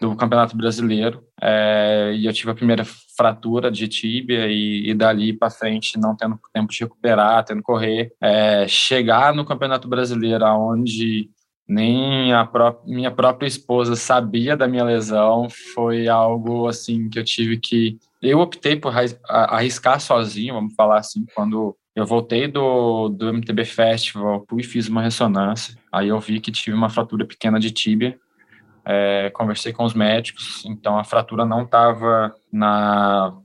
do 0.00 0.14
Campeonato 0.14 0.56
Brasileiro 0.56 1.24
é, 1.42 2.12
e 2.14 2.26
eu 2.26 2.32
tive 2.32 2.50
a 2.50 2.54
primeira 2.54 2.84
fratura 3.16 3.70
de 3.70 3.88
tíbia 3.88 4.46
e, 4.46 4.90
e 4.90 4.94
dali 4.94 5.32
para 5.32 5.50
frente 5.50 5.98
não 5.98 6.16
tendo 6.16 6.38
tempo 6.52 6.72
de 6.72 6.80
recuperar, 6.80 7.44
tendo 7.44 7.58
que 7.58 7.64
correr, 7.64 8.12
é, 8.22 8.68
chegar 8.68 9.34
no 9.34 9.44
Campeonato 9.44 9.88
Brasileiro 9.88 10.44
aonde 10.44 11.28
nem 11.68 12.32
a 12.32 12.44
pró 12.44 12.80
minha 12.86 13.10
própria 13.10 13.46
esposa 13.46 13.96
sabia 13.96 14.56
da 14.56 14.68
minha 14.68 14.84
lesão 14.84 15.48
foi 15.74 16.06
algo 16.08 16.68
assim 16.68 17.08
que 17.08 17.18
eu 17.18 17.24
tive 17.24 17.58
que 17.58 17.98
eu 18.22 18.40
optei 18.40 18.76
por 18.76 18.92
arriscar 19.28 20.00
sozinho, 20.00 20.54
vamos 20.54 20.74
falar 20.74 20.98
assim, 20.98 21.24
quando 21.34 21.76
eu 21.94 22.04
voltei 22.04 22.48
do, 22.48 23.08
do 23.08 23.32
MTB 23.32 23.64
Festival, 23.64 24.44
e 24.56 24.62
fiz 24.62 24.88
uma 24.88 25.02
ressonância. 25.02 25.78
Aí 25.92 26.08
eu 26.08 26.18
vi 26.18 26.40
que 26.40 26.50
tive 26.50 26.76
uma 26.76 26.90
fratura 26.90 27.24
pequena 27.24 27.58
de 27.58 27.70
tíbia. 27.70 28.18
É, 28.84 29.30
conversei 29.30 29.72
com 29.72 29.84
os 29.84 29.94
médicos, 29.94 30.64
então 30.64 30.96
a 30.96 31.02
fratura 31.02 31.44
não 31.44 31.62
estava 31.62 32.32
na, 32.52 33.36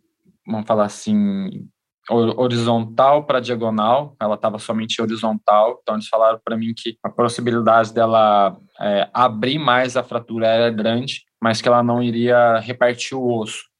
vamos 0.45 0.67
falar 0.67 0.85
assim, 0.85 1.67
horizontal 2.09 3.25
para 3.25 3.39
diagonal, 3.39 4.15
ela 4.19 4.35
estava 4.35 4.57
somente 4.57 5.01
horizontal. 5.01 5.79
Então 5.81 5.95
eles 5.95 6.07
falaram 6.07 6.39
para 6.43 6.57
mim 6.57 6.73
que 6.75 6.97
a 7.03 7.09
possibilidade 7.09 7.93
dela 7.93 8.57
é, 8.79 9.09
abrir 9.13 9.59
mais 9.59 9.95
a 9.95 10.03
fratura 10.03 10.47
era 10.47 10.69
grande, 10.69 11.23
mas 11.41 11.61
que 11.61 11.67
ela 11.67 11.83
não 11.83 12.01
iria 12.01 12.59
repartir 12.59 13.17
o 13.17 13.39
osso. 13.39 13.71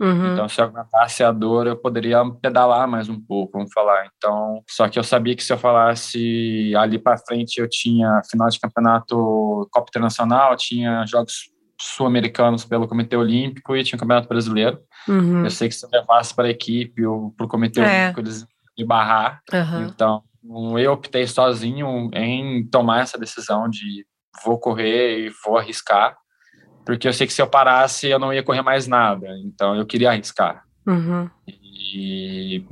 Uhum. 0.00 0.32
Então, 0.32 0.48
se 0.48 0.58
eu 0.58 0.64
aguentasse 0.64 1.22
a 1.22 1.30
dor, 1.30 1.66
eu 1.66 1.76
poderia 1.76 2.24
pedalar 2.40 2.88
mais 2.88 3.10
um 3.10 3.20
pouco, 3.20 3.58
vamos 3.58 3.70
falar. 3.70 4.10
Então, 4.16 4.62
só 4.66 4.88
que 4.88 4.98
eu 4.98 5.04
sabia 5.04 5.36
que 5.36 5.44
se 5.44 5.52
eu 5.52 5.58
falasse 5.58 6.72
ali 6.74 6.98
para 6.98 7.18
frente, 7.18 7.60
eu 7.60 7.68
tinha 7.68 8.22
final 8.30 8.48
de 8.48 8.58
campeonato 8.58 9.68
Copa 9.70 9.90
Internacional, 9.90 10.56
tinha 10.56 11.04
jogos 11.04 11.50
sul-americanos 11.80 12.64
pelo 12.64 12.86
Comitê 12.86 13.16
Olímpico 13.16 13.74
e 13.74 13.82
tinha 13.82 13.96
o 13.96 14.00
Campeonato 14.00 14.28
Brasileiro. 14.28 14.78
Uhum. 15.08 15.44
Eu 15.44 15.50
sei 15.50 15.68
que 15.68 15.74
se 15.74 15.84
eu 15.84 15.90
levasse 15.90 16.34
para 16.34 16.46
a 16.46 16.50
equipe 16.50 17.04
ou 17.06 17.32
para 17.32 17.46
o 17.46 17.48
Comitê 17.48 17.80
é. 17.80 18.04
Olímpico, 18.04 18.20
eles 18.20 18.46
me 18.78 18.84
barrar. 18.84 19.40
Uhum. 19.52 19.86
Então, 19.86 20.22
eu 20.78 20.92
optei 20.92 21.26
sozinho 21.26 22.10
em 22.12 22.64
tomar 22.66 23.02
essa 23.02 23.18
decisão 23.18 23.68
de 23.68 24.06
vou 24.44 24.58
correr 24.58 25.26
e 25.26 25.32
vou 25.44 25.58
arriscar. 25.58 26.16
porque 26.84 27.06
eu 27.06 27.12
sei 27.12 27.26
que 27.26 27.32
se 27.32 27.40
eu 27.40 27.46
parasse 27.46 28.08
eu 28.08 28.18
não 28.18 28.32
ia 28.32 28.42
correr 28.42 28.62
mais 28.62 28.86
nada, 28.86 29.28
então 29.44 29.76
eu 29.76 29.86
queria 29.86 30.10
arriscar. 30.10 30.64
Uhum. 30.86 31.28
E 31.46 32.64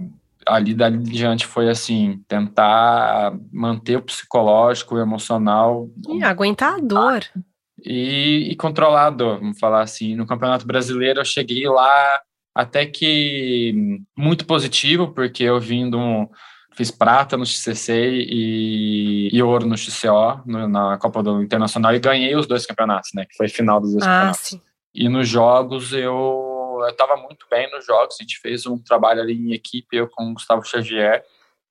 ali 0.46 0.74
dali 0.74 0.98
diante 0.98 1.46
foi 1.46 1.68
assim, 1.68 2.22
tentar 2.26 3.32
manter 3.52 3.96
o 3.96 4.02
psicológico, 4.02 4.94
o 4.94 5.00
emocional. 5.00 5.88
E 6.08 6.22
aguentar 6.24 6.74
a 6.74 6.80
dor. 6.80 7.20
E, 7.84 8.50
e 8.52 8.56
vamos 8.58 9.58
falar 9.58 9.82
assim. 9.82 10.14
No 10.14 10.26
Campeonato 10.26 10.66
Brasileiro 10.66 11.20
eu 11.20 11.24
cheguei 11.24 11.68
lá 11.68 12.20
até 12.54 12.86
que 12.86 14.00
muito 14.16 14.46
positivo, 14.46 15.12
porque 15.12 15.44
eu 15.44 15.60
vim 15.60 15.88
de 15.88 15.96
um, 15.96 16.28
fiz 16.74 16.90
prata 16.90 17.36
no 17.36 17.46
XCC 17.46 17.92
e, 18.28 19.28
e 19.32 19.42
ouro 19.42 19.66
no 19.66 19.76
XCO, 19.76 20.42
no, 20.46 20.68
na 20.68 20.98
Copa 20.98 21.22
do 21.22 21.42
Internacional, 21.42 21.94
e 21.94 22.00
ganhei 22.00 22.34
os 22.34 22.46
dois 22.46 22.66
campeonatos, 22.66 23.10
né? 23.14 23.24
Que 23.26 23.36
foi 23.36 23.48
final 23.48 23.80
dos 23.80 23.92
dois 23.92 24.04
ah, 24.04 24.06
campeonatos. 24.06 24.40
Sim. 24.40 24.60
E 24.94 25.08
nos 25.08 25.28
jogos 25.28 25.92
eu 25.92 26.48
eu 26.80 26.90
estava 26.90 27.16
muito 27.16 27.46
bem 27.50 27.70
nos 27.72 27.84
jogos, 27.84 28.16
a 28.18 28.22
gente 28.22 28.38
fez 28.40 28.66
um 28.66 28.78
trabalho 28.78 29.20
ali 29.20 29.34
em 29.34 29.52
equipe, 29.52 29.96
eu 29.96 30.08
com 30.08 30.30
o 30.30 30.34
Gustavo 30.34 30.64
Xavier, 30.64 31.24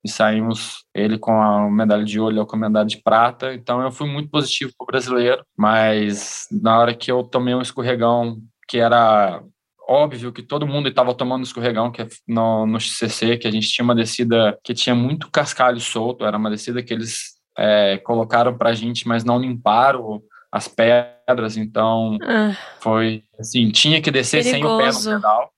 e 0.08 0.12
saímos 0.12 0.84
ele 0.94 1.18
com 1.18 1.40
a 1.40 1.70
medalha 1.70 2.04
de 2.04 2.18
ouro, 2.18 2.34
eu 2.34 2.46
com 2.46 2.56
a 2.56 2.60
medalha 2.60 2.86
de 2.86 3.02
prata, 3.02 3.54
então 3.54 3.82
eu 3.82 3.92
fui 3.92 4.08
muito 4.08 4.30
positivo 4.30 4.72
para 4.76 4.84
o 4.84 4.86
brasileiro, 4.86 5.44
mas 5.56 6.46
na 6.50 6.78
hora 6.78 6.94
que 6.94 7.12
eu 7.12 7.22
tomei 7.22 7.54
um 7.54 7.60
escorregão 7.60 8.38
que 8.66 8.78
era 8.78 9.42
óbvio 9.88 10.32
que 10.32 10.42
todo 10.42 10.66
mundo 10.66 10.88
estava 10.88 11.14
tomando 11.14 11.44
escorregão 11.44 11.90
que 11.90 12.02
é 12.02 12.08
no, 12.26 12.66
no 12.66 12.78
XCC, 12.78 13.38
que 13.38 13.48
a 13.48 13.50
gente 13.50 13.68
tinha 13.68 13.84
uma 13.84 13.94
descida 13.94 14.58
que 14.62 14.74
tinha 14.74 14.94
muito 14.94 15.30
cascalho 15.30 15.80
solto, 15.80 16.24
era 16.24 16.36
uma 16.36 16.50
descida 16.50 16.82
que 16.82 16.92
eles 16.92 17.38
é, 17.56 17.98
colocaram 17.98 18.56
para 18.56 18.70
a 18.70 18.74
gente, 18.74 19.06
mas 19.06 19.24
não 19.24 19.38
limparam 19.38 20.22
as 20.50 20.68
pedras, 20.68 21.56
então 21.56 22.16
ah, 22.22 22.56
foi 22.80 23.22
assim, 23.38 23.70
tinha 23.70 24.00
que 24.00 24.10
descer 24.10 24.42
perigoso. 24.42 25.00
sem 25.00 25.14
o 25.14 25.16
pé 25.16 25.16
no 25.16 25.22
pedal. 25.22 25.50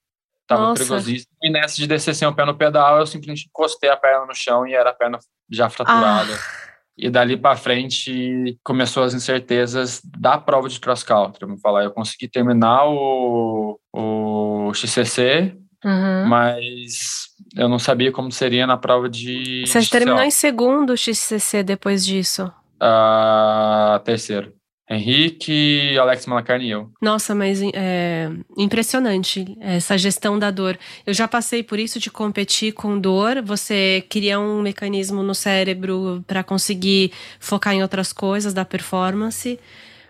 Tava 0.51 0.63
Nossa. 0.63 0.83
perigosíssimo. 0.83 1.31
E 1.41 1.49
nessa 1.49 1.77
de 1.77 1.87
descer 1.87 2.13
sem 2.13 2.27
o 2.27 2.35
pé 2.35 2.45
no 2.45 2.53
pedal, 2.53 2.99
eu 2.99 3.07
simplesmente 3.07 3.47
encostei 3.47 3.89
a 3.89 3.95
perna 3.95 4.25
no 4.25 4.35
chão 4.35 4.67
e 4.67 4.73
era 4.73 4.89
a 4.89 4.93
perna 4.93 5.17
já 5.49 5.69
fraturada. 5.69 6.33
Ah. 6.33 6.71
E 6.97 7.09
dali 7.09 7.37
para 7.37 7.55
frente 7.55 8.59
começou 8.61 9.01
as 9.03 9.13
incertezas 9.13 10.01
da 10.03 10.37
prova 10.37 10.67
de 10.67 10.77
cross 10.77 11.03
country. 11.03 11.45
Vamos 11.45 11.61
falar, 11.61 11.85
eu 11.85 11.91
consegui 11.91 12.27
terminar 12.27 12.85
o, 12.85 13.79
o 13.93 14.73
XCC, 14.73 15.55
uhum. 15.85 16.27
mas 16.27 17.29
eu 17.55 17.69
não 17.69 17.79
sabia 17.79 18.11
como 18.11 18.29
seria 18.29 18.67
na 18.67 18.75
prova 18.75 19.07
de. 19.07 19.63
Você 19.65 19.89
terminou 19.89 20.21
em 20.21 20.31
segundo 20.31 20.91
o 20.91 20.97
XCC 20.97 21.63
depois 21.63 22.05
disso? 22.05 22.51
Uh, 22.75 23.97
terceiro. 24.03 24.53
Henrique, 24.91 25.97
Alex 25.97 26.25
Malacarne 26.25 26.65
e 26.65 26.71
eu. 26.71 26.91
Nossa, 27.01 27.33
mas 27.33 27.61
é 27.73 28.29
impressionante 28.57 29.57
essa 29.61 29.97
gestão 29.97 30.37
da 30.37 30.51
dor. 30.51 30.77
Eu 31.05 31.13
já 31.13 31.29
passei 31.29 31.63
por 31.63 31.79
isso 31.79 31.97
de 31.97 32.11
competir 32.11 32.73
com 32.73 32.99
dor. 32.99 33.41
Você 33.41 34.03
cria 34.09 34.37
um 34.37 34.61
mecanismo 34.61 35.23
no 35.23 35.33
cérebro 35.33 36.21
para 36.27 36.43
conseguir 36.43 37.13
focar 37.39 37.73
em 37.73 37.81
outras 37.81 38.11
coisas 38.11 38.53
da 38.53 38.65
performance, 38.65 39.57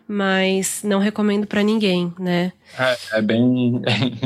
mas 0.08 0.82
não 0.84 0.98
recomendo 0.98 1.46
para 1.46 1.62
ninguém, 1.62 2.12
né? 2.18 2.52
É, 2.80 3.20
é, 3.20 3.22
bem 3.22 3.82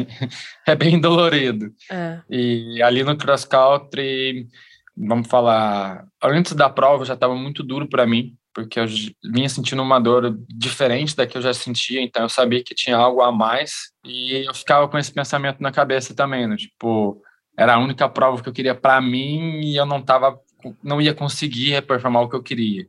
é 0.65 0.73
bem 0.73 1.01
dolorido. 1.01 1.69
É. 1.91 2.19
E 2.29 2.81
ali 2.81 3.03
no 3.03 3.17
cross 3.17 3.43
country, 3.43 4.47
vamos 4.95 5.27
falar, 5.27 6.05
antes 6.23 6.53
da 6.53 6.69
prova 6.69 7.03
já 7.03 7.13
estava 7.13 7.35
muito 7.35 7.61
duro 7.61 7.89
para 7.89 8.07
mim 8.07 8.33
porque 8.55 8.79
eu 8.79 8.85
vinha 9.21 9.49
sentindo 9.49 9.81
uma 9.83 9.99
dor 9.99 10.39
diferente 10.47 11.13
da 11.13 11.27
que 11.27 11.37
eu 11.37 11.41
já 11.41 11.53
sentia, 11.53 12.01
então 12.01 12.23
eu 12.23 12.29
sabia 12.29 12.63
que 12.63 12.73
tinha 12.73 12.95
algo 12.95 13.21
a 13.21 13.29
mais 13.29 13.91
e 14.05 14.45
eu 14.47 14.53
ficava 14.53 14.87
com 14.87 14.97
esse 14.97 15.11
pensamento 15.11 15.61
na 15.61 15.73
cabeça 15.73 16.15
também, 16.15 16.47
né? 16.47 16.55
tipo, 16.55 17.21
era 17.57 17.75
a 17.75 17.77
única 17.77 18.07
prova 18.07 18.41
que 18.41 18.47
eu 18.47 18.53
queria 18.53 18.73
para 18.73 19.01
mim 19.01 19.59
e 19.59 19.75
eu 19.75 19.85
não 19.85 20.01
tava 20.01 20.39
não 20.81 21.01
ia 21.01 21.13
conseguir 21.13 21.79
performar 21.81 22.23
o 22.23 22.29
que 22.29 22.35
eu 22.35 22.41
queria. 22.41 22.87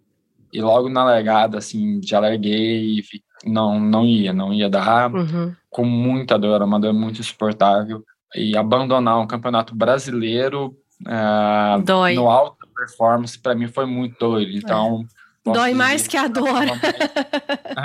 E 0.53 0.63
logo 0.63 0.89
na 0.89 1.05
largada 1.05 1.59
assim, 1.59 2.01
já 2.03 2.21
larguei 2.21 3.01
e 3.01 3.03
não 3.45 3.81
não 3.81 4.07
ia, 4.07 4.33
não 4.33 4.55
ia 4.55 4.71
dar 4.71 5.13
uhum. 5.13 5.53
com 5.69 5.85
muita 5.85 6.39
dor, 6.39 6.63
uma 6.63 6.79
dor 6.79 6.95
muito 6.95 7.21
insuportável 7.21 8.05
e 8.37 8.57
abandonar 8.57 9.19
um 9.19 9.27
campeonato 9.27 9.75
brasileiro 9.75 10.77
uh, 11.03 12.15
no 12.15 12.31
alta 12.31 12.67
performance 12.75 13.37
para 13.39 13.55
mim 13.55 13.67
foi 13.67 13.85
muito 13.85 14.17
dolorido. 14.19 14.59
Então, 14.59 15.05
dói 15.53 15.75
mais 15.75 16.07
que 16.07 16.17
a 16.17 16.29
dor. 16.29 16.65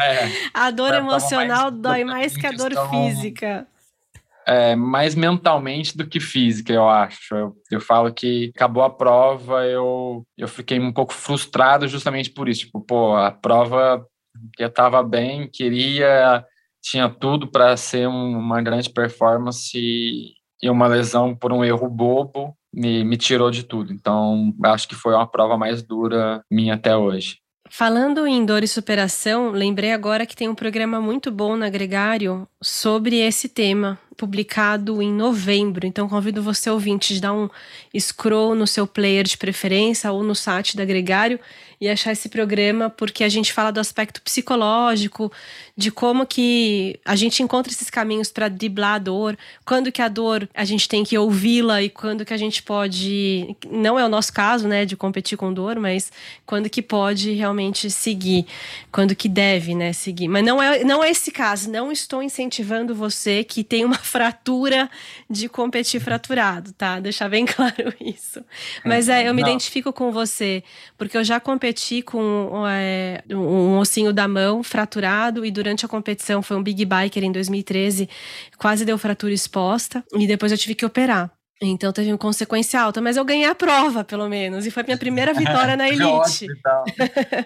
é, 0.02 0.30
a 0.54 0.72
dor 0.72 0.94
emocional 0.94 1.72
mais, 1.72 1.82
dói 1.82 2.04
mais 2.04 2.38
que 2.38 2.46
a 2.48 2.52
dor 2.52 2.72
física. 2.90 3.68
É, 4.48 4.76
mais 4.76 5.14
mentalmente 5.14 5.96
do 5.96 6.08
que 6.08 6.20
física, 6.20 6.74
eu 6.74 6.90
acho. 6.90 7.36
Eu, 7.36 7.56
eu 7.72 7.80
falo 7.80 8.12
que 8.12 8.52
acabou 8.56 8.84
a 8.84 8.90
prova, 8.90 9.66
eu, 9.66 10.26
eu 10.38 10.48
fiquei 10.48 10.80
um 10.80 10.92
pouco 10.92 11.14
frustrado 11.14 11.88
justamente 11.88 12.30
por 12.32 12.50
isso. 12.50 12.62
Tipo, 12.62 12.82
pô, 12.82 13.16
a 13.16 13.32
prova 13.32 14.06
eu 14.58 14.68
estava 14.68 15.04
bem, 15.04 15.48
queria, 15.52 16.46
tinha 16.82 17.10
tudo 17.10 17.48
para 17.48 17.76
ser 17.78 18.08
um, 18.08 18.38
uma 18.38 18.62
grande 18.62 18.90
performance 18.90 19.78
e, 19.78 20.34
e 20.62 20.70
uma 20.70 20.88
lesão 20.88 21.36
por 21.36 21.52
um 21.52 21.64
erro 21.64 21.90
bobo 21.90 22.56
me, 22.74 23.04
me 23.04 23.18
tirou 23.18 23.52
de 23.52 23.64
tudo. 23.64 23.92
Então, 23.94 24.54
acho 24.66 24.88
que 24.88 24.96
foi 24.96 25.14
uma 25.14 25.28
prova 25.28 25.58
mais 25.58 25.84
dura 25.84 26.44
minha 26.50 26.76
até 26.76 26.96
hoje. 26.96 27.38
Falando 27.74 28.28
em 28.28 28.46
dor 28.46 28.66
e 28.66 28.68
superação, 28.68 29.52
lembrei 29.52 29.94
agora 29.94 30.26
que 30.26 30.36
tem 30.36 30.50
um 30.50 30.54
programa 30.54 31.00
muito 31.00 31.32
bom 31.32 31.56
na 31.56 31.70
Gregário 31.70 32.46
sobre 32.62 33.16
esse 33.16 33.48
tema, 33.48 33.98
publicado 34.22 35.02
em 35.02 35.12
novembro. 35.12 35.88
Então 35.88 36.08
convido 36.08 36.44
você 36.44 36.70
ouvinte 36.70 37.16
de 37.16 37.20
dar 37.20 37.34
um 37.34 37.50
scroll 38.00 38.54
no 38.54 38.68
seu 38.68 38.86
player 38.86 39.24
de 39.24 39.36
preferência 39.36 40.12
ou 40.12 40.24
no 40.24 40.36
site 40.36 40.78
da 40.78 40.86
Gregário 40.86 41.40
e 41.82 41.90
achar 41.90 42.12
esse 42.12 42.30
programa, 42.30 42.92
porque 42.92 43.24
a 43.24 43.30
gente 43.30 43.52
fala 43.52 43.72
do 43.72 43.80
aspecto 43.80 44.22
psicológico, 44.22 45.32
de 45.76 45.90
como 45.90 46.28
que 46.28 47.00
a 47.04 47.16
gente 47.16 47.42
encontra 47.42 47.74
esses 47.74 47.90
caminhos 47.90 48.32
para 48.32 48.48
driblar 48.48 48.94
a 48.94 49.00
dor, 49.00 49.36
quando 49.66 49.92
que 49.92 50.00
a 50.00 50.08
dor 50.08 50.48
a 50.54 50.64
gente 50.64 50.88
tem 50.88 51.04
que 51.04 51.18
ouvi-la 51.18 51.82
e 51.82 51.90
quando 51.90 52.24
que 52.24 52.36
a 52.36 52.38
gente 52.38 52.62
pode, 52.62 53.56
não 53.72 53.98
é 53.98 54.06
o 54.06 54.10
nosso 54.10 54.32
caso, 54.32 54.68
né, 54.68 54.86
de 54.86 54.96
competir 54.96 55.36
com 55.36 55.52
dor, 55.52 55.80
mas 55.80 56.12
quando 56.46 56.70
que 56.70 56.84
pode 56.84 57.32
realmente 57.32 57.90
seguir, 57.90 58.46
quando 58.92 59.16
que 59.16 59.28
deve, 59.28 59.74
né, 59.74 59.92
seguir. 59.92 60.28
Mas 60.28 60.46
não 60.46 60.62
é, 60.62 60.84
não 60.84 61.04
é 61.04 61.10
esse 61.10 61.32
caso, 61.32 61.68
não 61.72 61.92
estou 61.92 62.22
incentivando 62.22 62.94
você 62.94 63.44
que 63.44 63.64
tem 63.64 63.84
uma 63.84 63.98
fratura 64.12 64.90
de 65.30 65.48
competir 65.48 66.02
fraturado, 66.02 66.74
tá? 66.74 67.00
Deixar 67.00 67.30
bem 67.30 67.46
claro 67.48 67.94
isso. 68.00 68.44
Mas 68.86 69.08
é, 69.08 69.30
eu 69.30 69.34
me 69.34 69.42
não. 69.42 69.48
identifico 69.48 69.94
com 69.94 70.12
você, 70.12 70.62
porque 70.98 71.18
eu 71.18 71.24
já 71.24 71.40
competi 71.40 72.02
com 72.02 72.64
é, 72.68 73.24
um 73.30 73.78
ossinho 73.78 74.12
da 74.12 74.28
mão 74.28 74.62
fraturado 74.62 75.46
e 75.46 75.52
durante 75.52 75.86
a 75.86 75.88
competição 75.90 76.42
foi 76.42 76.58
um 76.58 76.64
big 76.64 76.84
biker 76.84 77.24
em 77.24 77.32
2013, 77.32 78.10
quase 78.58 78.84
deu 78.84 78.98
fratura 78.98 79.34
exposta 79.34 80.04
e 80.14 80.28
depois 80.28 80.52
eu 80.52 80.58
tive 80.58 80.76
que 80.76 80.86
operar. 80.86 81.32
Então 81.64 81.94
teve 81.94 82.12
uma 82.12 82.18
consequência 82.18 82.82
alta, 82.82 83.00
mas 83.00 83.16
eu 83.16 83.24
ganhei 83.24 83.46
a 83.46 83.54
prova, 83.54 84.04
pelo 84.04 84.28
menos, 84.28 84.66
e 84.66 84.72
foi 84.72 84.82
a 84.82 84.86
minha 84.88 84.98
primeira 84.98 85.32
vitória 85.34 85.78
na 85.78 85.88
elite. 85.88 86.48
Então. 86.50 86.84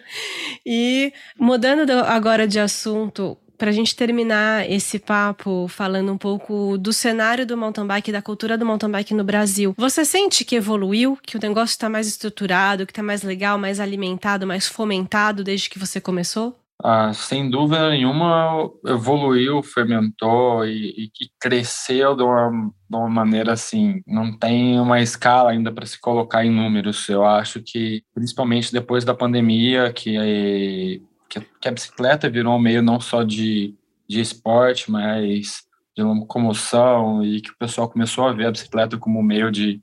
e 0.65 1.13
mudando 1.37 1.91
agora 1.91 2.47
de 2.47 2.59
assunto, 2.59 3.37
para 3.57 3.69
a 3.69 3.73
gente 3.73 3.95
terminar 3.95 4.69
esse 4.69 4.99
papo 4.99 5.67
falando 5.67 6.11
um 6.11 6.17
pouco 6.17 6.77
do 6.77 6.93
cenário 6.93 7.45
do 7.45 7.57
mountain 7.57 7.87
bike, 7.87 8.11
da 8.11 8.21
cultura 8.21 8.57
do 8.57 8.65
mountain 8.65 8.91
bike 8.91 9.13
no 9.13 9.23
Brasil, 9.23 9.73
você 9.77 10.05
sente 10.05 10.45
que 10.45 10.55
evoluiu, 10.55 11.17
que 11.21 11.37
o 11.37 11.41
negócio 11.41 11.73
está 11.73 11.89
mais 11.89 12.07
estruturado, 12.07 12.85
que 12.85 12.91
está 12.91 13.03
mais 13.03 13.23
legal, 13.23 13.57
mais 13.57 13.79
alimentado, 13.79 14.47
mais 14.47 14.67
fomentado 14.67 15.43
desde 15.43 15.69
que 15.69 15.79
você 15.79 15.99
começou? 15.99 16.55
Ah, 16.83 17.13
sem 17.13 17.49
dúvida 17.49 17.89
nenhuma, 17.89 18.69
evoluiu, 18.85 19.63
fermentou 19.63 20.65
e, 20.65 21.09
e 21.19 21.29
cresceu 21.39 22.15
de 22.15 22.21
uma, 22.21 22.51
de 22.89 22.95
uma, 22.95 23.09
maneira 23.09 23.53
assim. 23.53 24.01
Não 24.05 24.37
tem 24.37 24.79
uma 24.79 25.01
escala 25.01 25.51
ainda 25.51 25.71
para 25.71 25.85
se 25.85 25.99
colocar 25.99 26.45
em 26.45 26.51
números. 26.51 27.07
Eu 27.07 27.25
acho 27.25 27.61
que, 27.63 28.03
principalmente 28.13 28.73
depois 28.73 29.05
da 29.05 29.15
pandemia, 29.15 29.91
que 29.93 31.01
que, 31.29 31.39
que 31.41 31.67
a 31.67 31.71
bicicleta 31.71 32.29
virou 32.29 32.55
um 32.55 32.59
meio 32.59 32.81
não 32.81 32.99
só 32.99 33.23
de, 33.23 33.75
de 34.07 34.19
esporte, 34.19 34.89
mas 34.89 35.63
de 35.95 36.03
locomoção 36.03 37.23
e 37.23 37.41
que 37.41 37.51
o 37.51 37.57
pessoal 37.57 37.89
começou 37.89 38.27
a 38.27 38.33
ver 38.33 38.47
a 38.47 38.51
bicicleta 38.51 38.97
como 38.97 39.19
um 39.19 39.23
meio 39.23 39.51
de, 39.51 39.81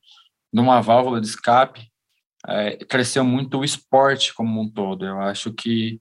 de 0.53 0.61
uma 0.61 0.81
válvula 0.81 1.21
de 1.21 1.27
escape, 1.27 1.89
é, 2.47 2.77
cresceu 2.85 3.25
muito 3.25 3.59
o 3.59 3.65
esporte 3.65 4.35
como 4.35 4.61
um 4.61 4.69
todo. 4.69 5.07
Eu 5.07 5.21
acho 5.21 5.53
que 5.53 6.01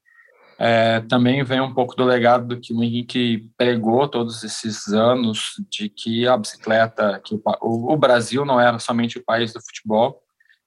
é, 0.60 1.00
também 1.02 1.44
vem 1.44 1.62
um 1.62 1.74
pouco 1.74 1.96
do 1.96 2.04
legado 2.04 2.48
do 2.48 2.60
que 2.60 2.74
o 2.74 2.84
Henrique 2.84 3.50
pregou 3.58 4.08
todos 4.08 4.44
esses 4.44 4.90
anos 4.90 5.54
de 5.70 5.90
que 5.90 6.28
a 6.28 6.38
bicicleta, 6.38 7.20
que 7.24 7.34
o, 7.34 7.94
o 7.94 7.98
Brasil 7.98 8.46
não 8.46 8.60
era 8.60 8.78
somente 8.80 9.18
o 9.18 9.24
país 9.24 9.54
do 9.54 9.62
futebol 9.62 10.22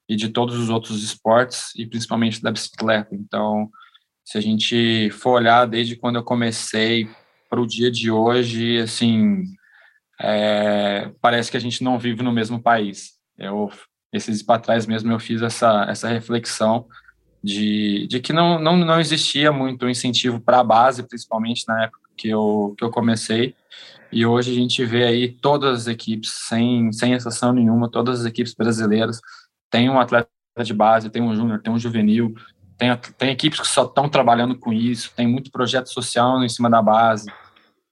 e 0.09 0.15
de 0.15 0.29
todos 0.29 0.57
os 0.57 0.69
outros 0.69 1.03
esportes 1.03 1.73
e 1.75 1.85
principalmente 1.85 2.41
da 2.41 2.51
bicicleta. 2.51 3.15
Então, 3.15 3.69
se 4.25 4.39
a 4.39 4.41
gente 4.41 5.09
for 5.11 5.33
olhar 5.33 5.65
desde 5.67 5.95
quando 5.95 6.15
eu 6.15 6.23
comecei 6.23 7.07
para 7.47 7.61
o 7.61 7.67
dia 7.67 7.91
de 7.91 8.09
hoje, 8.09 8.79
assim, 8.79 9.43
é, 10.19 11.11
parece 11.21 11.51
que 11.51 11.57
a 11.57 11.59
gente 11.59 11.83
não 11.83 11.99
vive 11.99 12.23
no 12.23 12.31
mesmo 12.31 12.61
país. 12.61 13.13
Eu, 13.37 13.69
esses 14.11 14.41
para 14.41 14.59
trás 14.59 14.87
mesmo, 14.87 15.11
eu 15.11 15.19
fiz 15.19 15.43
essa, 15.43 15.85
essa 15.87 16.09
reflexão 16.09 16.87
de, 17.43 18.07
de 18.07 18.19
que 18.19 18.33
não, 18.33 18.59
não, 18.59 18.75
não 18.75 18.99
existia 18.99 19.51
muito 19.51 19.87
incentivo 19.87 20.39
para 20.39 20.59
a 20.59 20.63
base, 20.63 21.07
principalmente 21.07 21.63
na 21.67 21.83
época 21.83 21.99
que 22.17 22.27
eu, 22.27 22.73
que 22.75 22.83
eu 22.83 22.89
comecei. 22.89 23.55
E 24.11 24.25
hoje 24.25 24.51
a 24.51 24.55
gente 24.55 24.83
vê 24.83 25.03
aí 25.03 25.31
todas 25.31 25.81
as 25.81 25.87
equipes, 25.87 26.31
sem, 26.31 26.91
sem 26.91 27.13
exceção 27.13 27.53
nenhuma, 27.53 27.91
todas 27.91 28.21
as 28.21 28.25
equipes 28.25 28.55
brasileiras 28.55 29.21
têm 29.69 29.89
um 29.89 29.99
atleta 29.99 30.29
de 30.63 30.73
base, 30.73 31.09
tem 31.09 31.21
um 31.21 31.35
júnior, 31.35 31.61
tem 31.61 31.71
um 31.71 31.77
juvenil, 31.77 32.33
tem, 32.77 32.95
tem 33.17 33.29
equipes 33.29 33.59
que 33.59 33.67
só 33.67 33.83
estão 33.83 34.09
trabalhando 34.09 34.57
com 34.57 34.73
isso, 34.73 35.13
tem 35.15 35.27
muito 35.27 35.51
projeto 35.51 35.87
social 35.87 36.43
em 36.43 36.49
cima 36.49 36.69
da 36.69 36.81
base, 36.81 37.31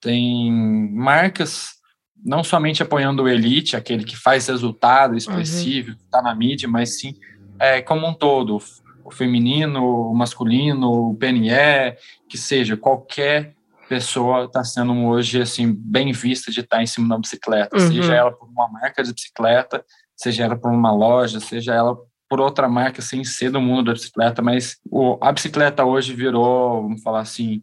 tem 0.02 0.52
marcas 0.52 1.82
não 2.26 2.44
somente 2.44 2.82
apoiando 2.82 3.24
o 3.24 3.28
elite, 3.28 3.76
aquele 3.76 4.04
que 4.04 4.16
faz 4.16 4.48
resultado 4.48 5.16
expressivo, 5.16 5.90
uhum. 5.90 5.96
que 5.96 6.04
está 6.04 6.22
na 6.22 6.34
mídia, 6.34 6.70
mas 6.70 7.00
sim 7.00 7.16
é, 7.60 7.82
como 7.82 8.08
um 8.08 8.14
todo, 8.14 8.58
o 9.04 9.12
feminino, 9.12 10.10
o 10.10 10.16
masculino, 10.16 11.10
o 11.10 11.16
PNE, 11.16 11.96
que 12.30 12.38
seja, 12.38 12.78
qualquer 12.78 13.54
pessoa 13.90 14.46
está 14.46 14.64
sendo 14.64 14.94
hoje 15.06 15.42
assim 15.42 15.74
bem 15.74 16.12
vista 16.14 16.52
de 16.52 16.62
estar 16.62 16.78
tá 16.78 16.84
em 16.84 16.88
cima 16.88 17.10
da 17.10 17.20
bicicleta, 17.20 17.78
uhum. 17.78 17.88
seja 17.88 18.14
ela 18.14 18.32
por 18.32 18.48
uma 18.50 18.68
marca 18.70 19.04
de 19.04 19.14
bicicleta, 19.14 19.84
seja 20.16 20.46
ela 20.46 20.56
por 20.56 20.72
uma 20.72 20.94
loja, 20.94 21.40
seja 21.40 21.74
ela 21.74 21.98
por 22.34 22.42
outra 22.42 22.68
marca 22.68 23.00
sem 23.00 23.24
ser 23.24 23.52
do 23.52 23.62
mundo 23.62 23.86
da 23.86 23.94
bicicleta, 23.94 24.42
mas 24.42 24.78
o, 24.90 25.20
a 25.22 25.32
bicicleta 25.32 25.86
hoje 25.86 26.16
virou, 26.16 26.82
vamos 26.82 27.04
falar 27.04 27.20
assim, 27.20 27.62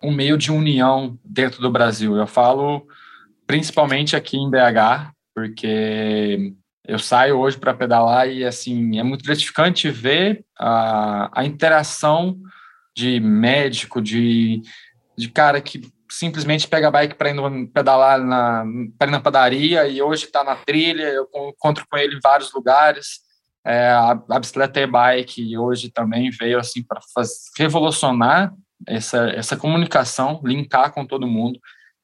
um 0.00 0.12
meio 0.12 0.38
de 0.38 0.52
união 0.52 1.18
dentro 1.24 1.60
do 1.60 1.68
Brasil. 1.68 2.16
Eu 2.16 2.24
falo 2.28 2.86
principalmente 3.44 4.14
aqui 4.14 4.36
em 4.36 4.48
BH, 4.48 5.10
porque 5.34 6.54
eu 6.86 6.96
saio 6.96 7.40
hoje 7.40 7.58
para 7.58 7.74
pedalar 7.74 8.28
e 8.28 8.44
assim 8.44 9.00
é 9.00 9.02
muito 9.02 9.24
gratificante 9.24 9.90
ver 9.90 10.44
a, 10.56 11.40
a 11.40 11.44
interação 11.44 12.38
de 12.96 13.18
médico, 13.18 14.00
de, 14.00 14.62
de 15.18 15.28
cara 15.28 15.60
que 15.60 15.92
simplesmente 16.08 16.68
pega 16.68 16.86
a 16.86 16.92
bike 16.92 17.16
para 17.16 17.30
ir 17.30 17.66
pedalar 17.74 18.20
na, 18.20 18.64
ir 18.64 19.10
na 19.10 19.18
padaria 19.18 19.88
e 19.88 20.00
hoje 20.00 20.26
está 20.26 20.44
na 20.44 20.54
trilha, 20.54 21.02
eu 21.02 21.28
encontro 21.48 21.84
com 21.90 21.98
ele 21.98 22.14
em 22.14 22.20
vários 22.22 22.52
lugares. 22.52 23.23
É, 23.66 23.88
a, 23.88 24.10
a 24.30 24.38
bicicleta 24.38 24.80
e-bike 24.80 25.56
hoje 25.56 25.90
também 25.90 26.30
veio 26.30 26.58
assim 26.58 26.82
para 26.82 27.00
revolucionar 27.58 28.52
essa, 28.86 29.30
essa 29.30 29.56
comunicação, 29.56 30.40
linkar 30.44 30.92
com 30.92 31.06
todo 31.06 31.26
mundo. 31.26 31.58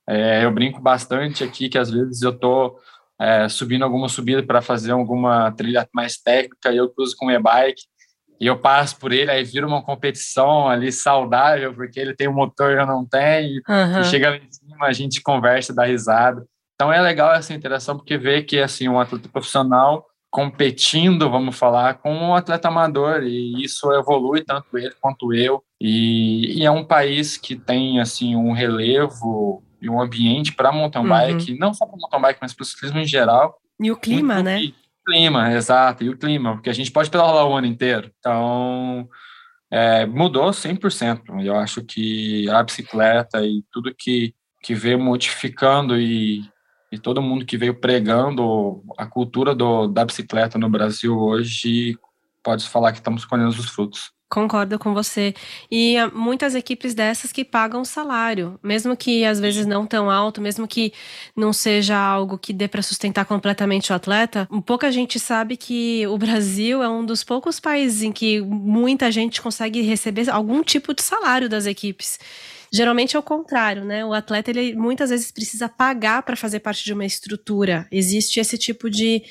É, 0.08 0.44
eu 0.44 0.50
brinco 0.50 0.80
bastante 0.80 1.44
aqui 1.44 1.68
que 1.68 1.78
às 1.78 1.90
vezes 1.90 2.22
eu 2.22 2.36
tô 2.36 2.78
é, 3.20 3.48
subindo 3.48 3.84
alguma 3.84 4.08
subida 4.08 4.42
para 4.42 4.62
fazer 4.62 4.92
alguma 4.92 5.52
trilha 5.52 5.86
mais 5.92 6.16
técnica 6.16 6.72
e 6.72 6.78
eu 6.78 6.88
cruzo 6.88 7.14
com 7.16 7.30
e-bike 7.30 7.82
e 8.40 8.46
eu 8.46 8.58
passo 8.58 8.98
por 8.98 9.12
ele, 9.12 9.30
aí 9.30 9.44
vira 9.44 9.66
uma 9.66 9.82
competição 9.82 10.66
ali 10.66 10.90
saudável, 10.90 11.74
porque 11.74 12.00
ele 12.00 12.14
tem 12.14 12.26
um 12.26 12.32
motor 12.32 12.72
e 12.72 12.80
eu 12.80 12.86
não 12.86 13.06
tenho, 13.06 13.60
uhum. 13.68 14.00
e 14.00 14.04
chega 14.04 14.30
lá 14.30 14.36
em 14.36 14.50
cima, 14.50 14.86
a 14.86 14.92
gente 14.94 15.20
conversa, 15.20 15.74
dá 15.74 15.84
risada. 15.84 16.42
Então 16.74 16.90
é 16.90 16.98
legal 17.02 17.34
essa 17.34 17.52
interação, 17.52 17.98
porque 17.98 18.16
vê 18.16 18.42
que 18.42 18.58
assim, 18.58 18.88
um 18.88 18.98
atleta 18.98 19.28
profissional 19.28 20.06
competindo, 20.30 21.28
vamos 21.28 21.58
falar, 21.58 21.94
com 21.94 22.14
um 22.14 22.34
atleta 22.34 22.68
amador, 22.68 23.24
e 23.24 23.62
isso 23.62 23.92
evolui 23.92 24.44
tanto 24.44 24.78
ele 24.78 24.94
quanto 25.00 25.34
eu, 25.34 25.62
e, 25.80 26.60
e 26.60 26.64
é 26.64 26.70
um 26.70 26.84
país 26.84 27.36
que 27.36 27.56
tem 27.56 28.00
assim 28.00 28.36
um 28.36 28.52
relevo 28.52 29.62
e 29.82 29.90
um 29.90 30.00
ambiente 30.00 30.52
para 30.52 30.70
mountain 30.70 31.02
uhum. 31.02 31.08
bike, 31.08 31.52
uhum. 31.52 31.58
não 31.58 31.74
só 31.74 31.84
para 31.84 31.98
mountain 31.98 32.20
bike, 32.20 32.38
mas 32.40 32.54
para 32.54 32.62
o 32.62 32.66
ciclismo 32.66 32.98
em 32.98 33.06
geral. 33.06 33.58
E 33.80 33.90
o 33.90 33.96
clima, 33.96 34.34
muito, 34.34 34.44
né? 34.44 34.72
clima, 35.04 35.52
exato, 35.52 36.04
e 36.04 36.10
o 36.10 36.16
clima, 36.16 36.54
porque 36.54 36.70
a 36.70 36.74
gente 36.74 36.92
pode 36.92 37.10
pedalar 37.10 37.46
o 37.46 37.56
ano 37.56 37.66
inteiro. 37.66 38.10
Então, 38.18 39.08
é, 39.70 40.04
mudou 40.06 40.50
100%. 40.50 41.44
Eu 41.44 41.56
acho 41.56 41.82
que 41.82 42.48
a 42.50 42.62
bicicleta 42.62 43.44
e 43.44 43.64
tudo 43.72 43.94
que, 43.96 44.34
que 44.62 44.74
veio 44.74 44.98
modificando 44.98 45.98
e, 45.98 46.42
e 46.90 46.98
todo 46.98 47.22
mundo 47.22 47.46
que 47.46 47.56
veio 47.56 47.74
pregando 47.74 48.82
a 48.98 49.06
cultura 49.06 49.54
do, 49.54 49.86
da 49.86 50.04
bicicleta 50.04 50.58
no 50.58 50.68
Brasil 50.68 51.16
hoje, 51.16 51.96
pode 52.42 52.68
falar 52.68 52.92
que 52.92 52.98
estamos 52.98 53.24
colhendo 53.24 53.50
os 53.50 53.70
frutos. 53.70 54.12
Concordo 54.30 54.78
com 54.78 54.94
você. 54.94 55.34
E 55.68 55.96
muitas 56.14 56.54
equipes 56.54 56.94
dessas 56.94 57.32
que 57.32 57.44
pagam 57.44 57.84
salário, 57.84 58.60
mesmo 58.62 58.96
que 58.96 59.24
às 59.24 59.40
vezes 59.40 59.66
não 59.66 59.84
tão 59.84 60.08
alto, 60.08 60.40
mesmo 60.40 60.68
que 60.68 60.92
não 61.36 61.52
seja 61.52 61.98
algo 61.98 62.38
que 62.38 62.52
dê 62.52 62.68
para 62.68 62.80
sustentar 62.80 63.24
completamente 63.24 63.90
o 63.90 63.94
atleta. 63.94 64.48
Pouca 64.64 64.92
gente 64.92 65.18
sabe 65.18 65.56
que 65.56 66.06
o 66.06 66.16
Brasil 66.16 66.80
é 66.80 66.88
um 66.88 67.04
dos 67.04 67.24
poucos 67.24 67.58
países 67.58 68.02
em 68.02 68.12
que 68.12 68.40
muita 68.40 69.10
gente 69.10 69.42
consegue 69.42 69.80
receber 69.82 70.30
algum 70.30 70.62
tipo 70.62 70.94
de 70.94 71.02
salário 71.02 71.48
das 71.48 71.66
equipes. 71.66 72.16
Geralmente 72.72 73.16
é 73.16 73.18
o 73.18 73.22
contrário, 73.22 73.84
né? 73.84 74.04
O 74.04 74.12
atleta 74.12 74.50
ele 74.50 74.74
muitas 74.74 75.10
vezes 75.10 75.32
precisa 75.32 75.68
pagar 75.68 76.22
para 76.22 76.36
fazer 76.36 76.60
parte 76.60 76.84
de 76.84 76.92
uma 76.92 77.04
estrutura. 77.04 77.88
Existe 77.90 78.38
esse 78.38 78.56
tipo 78.56 78.88
de, 78.88 79.22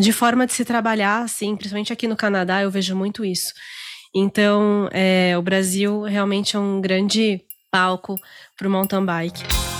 de 0.00 0.12
forma 0.12 0.46
de 0.46 0.52
se 0.52 0.64
trabalhar, 0.64 1.22
assim, 1.22 1.54
principalmente 1.56 1.92
aqui 1.92 2.08
no 2.08 2.16
Canadá 2.16 2.62
eu 2.62 2.70
vejo 2.70 2.96
muito 2.96 3.24
isso. 3.24 3.52
Então, 4.14 4.88
é, 4.92 5.36
o 5.36 5.42
Brasil 5.42 6.02
realmente 6.02 6.56
é 6.56 6.58
um 6.58 6.80
grande 6.80 7.40
palco 7.70 8.14
para 8.56 8.68
o 8.68 8.70
mountain 8.70 9.04
bike. 9.04 9.73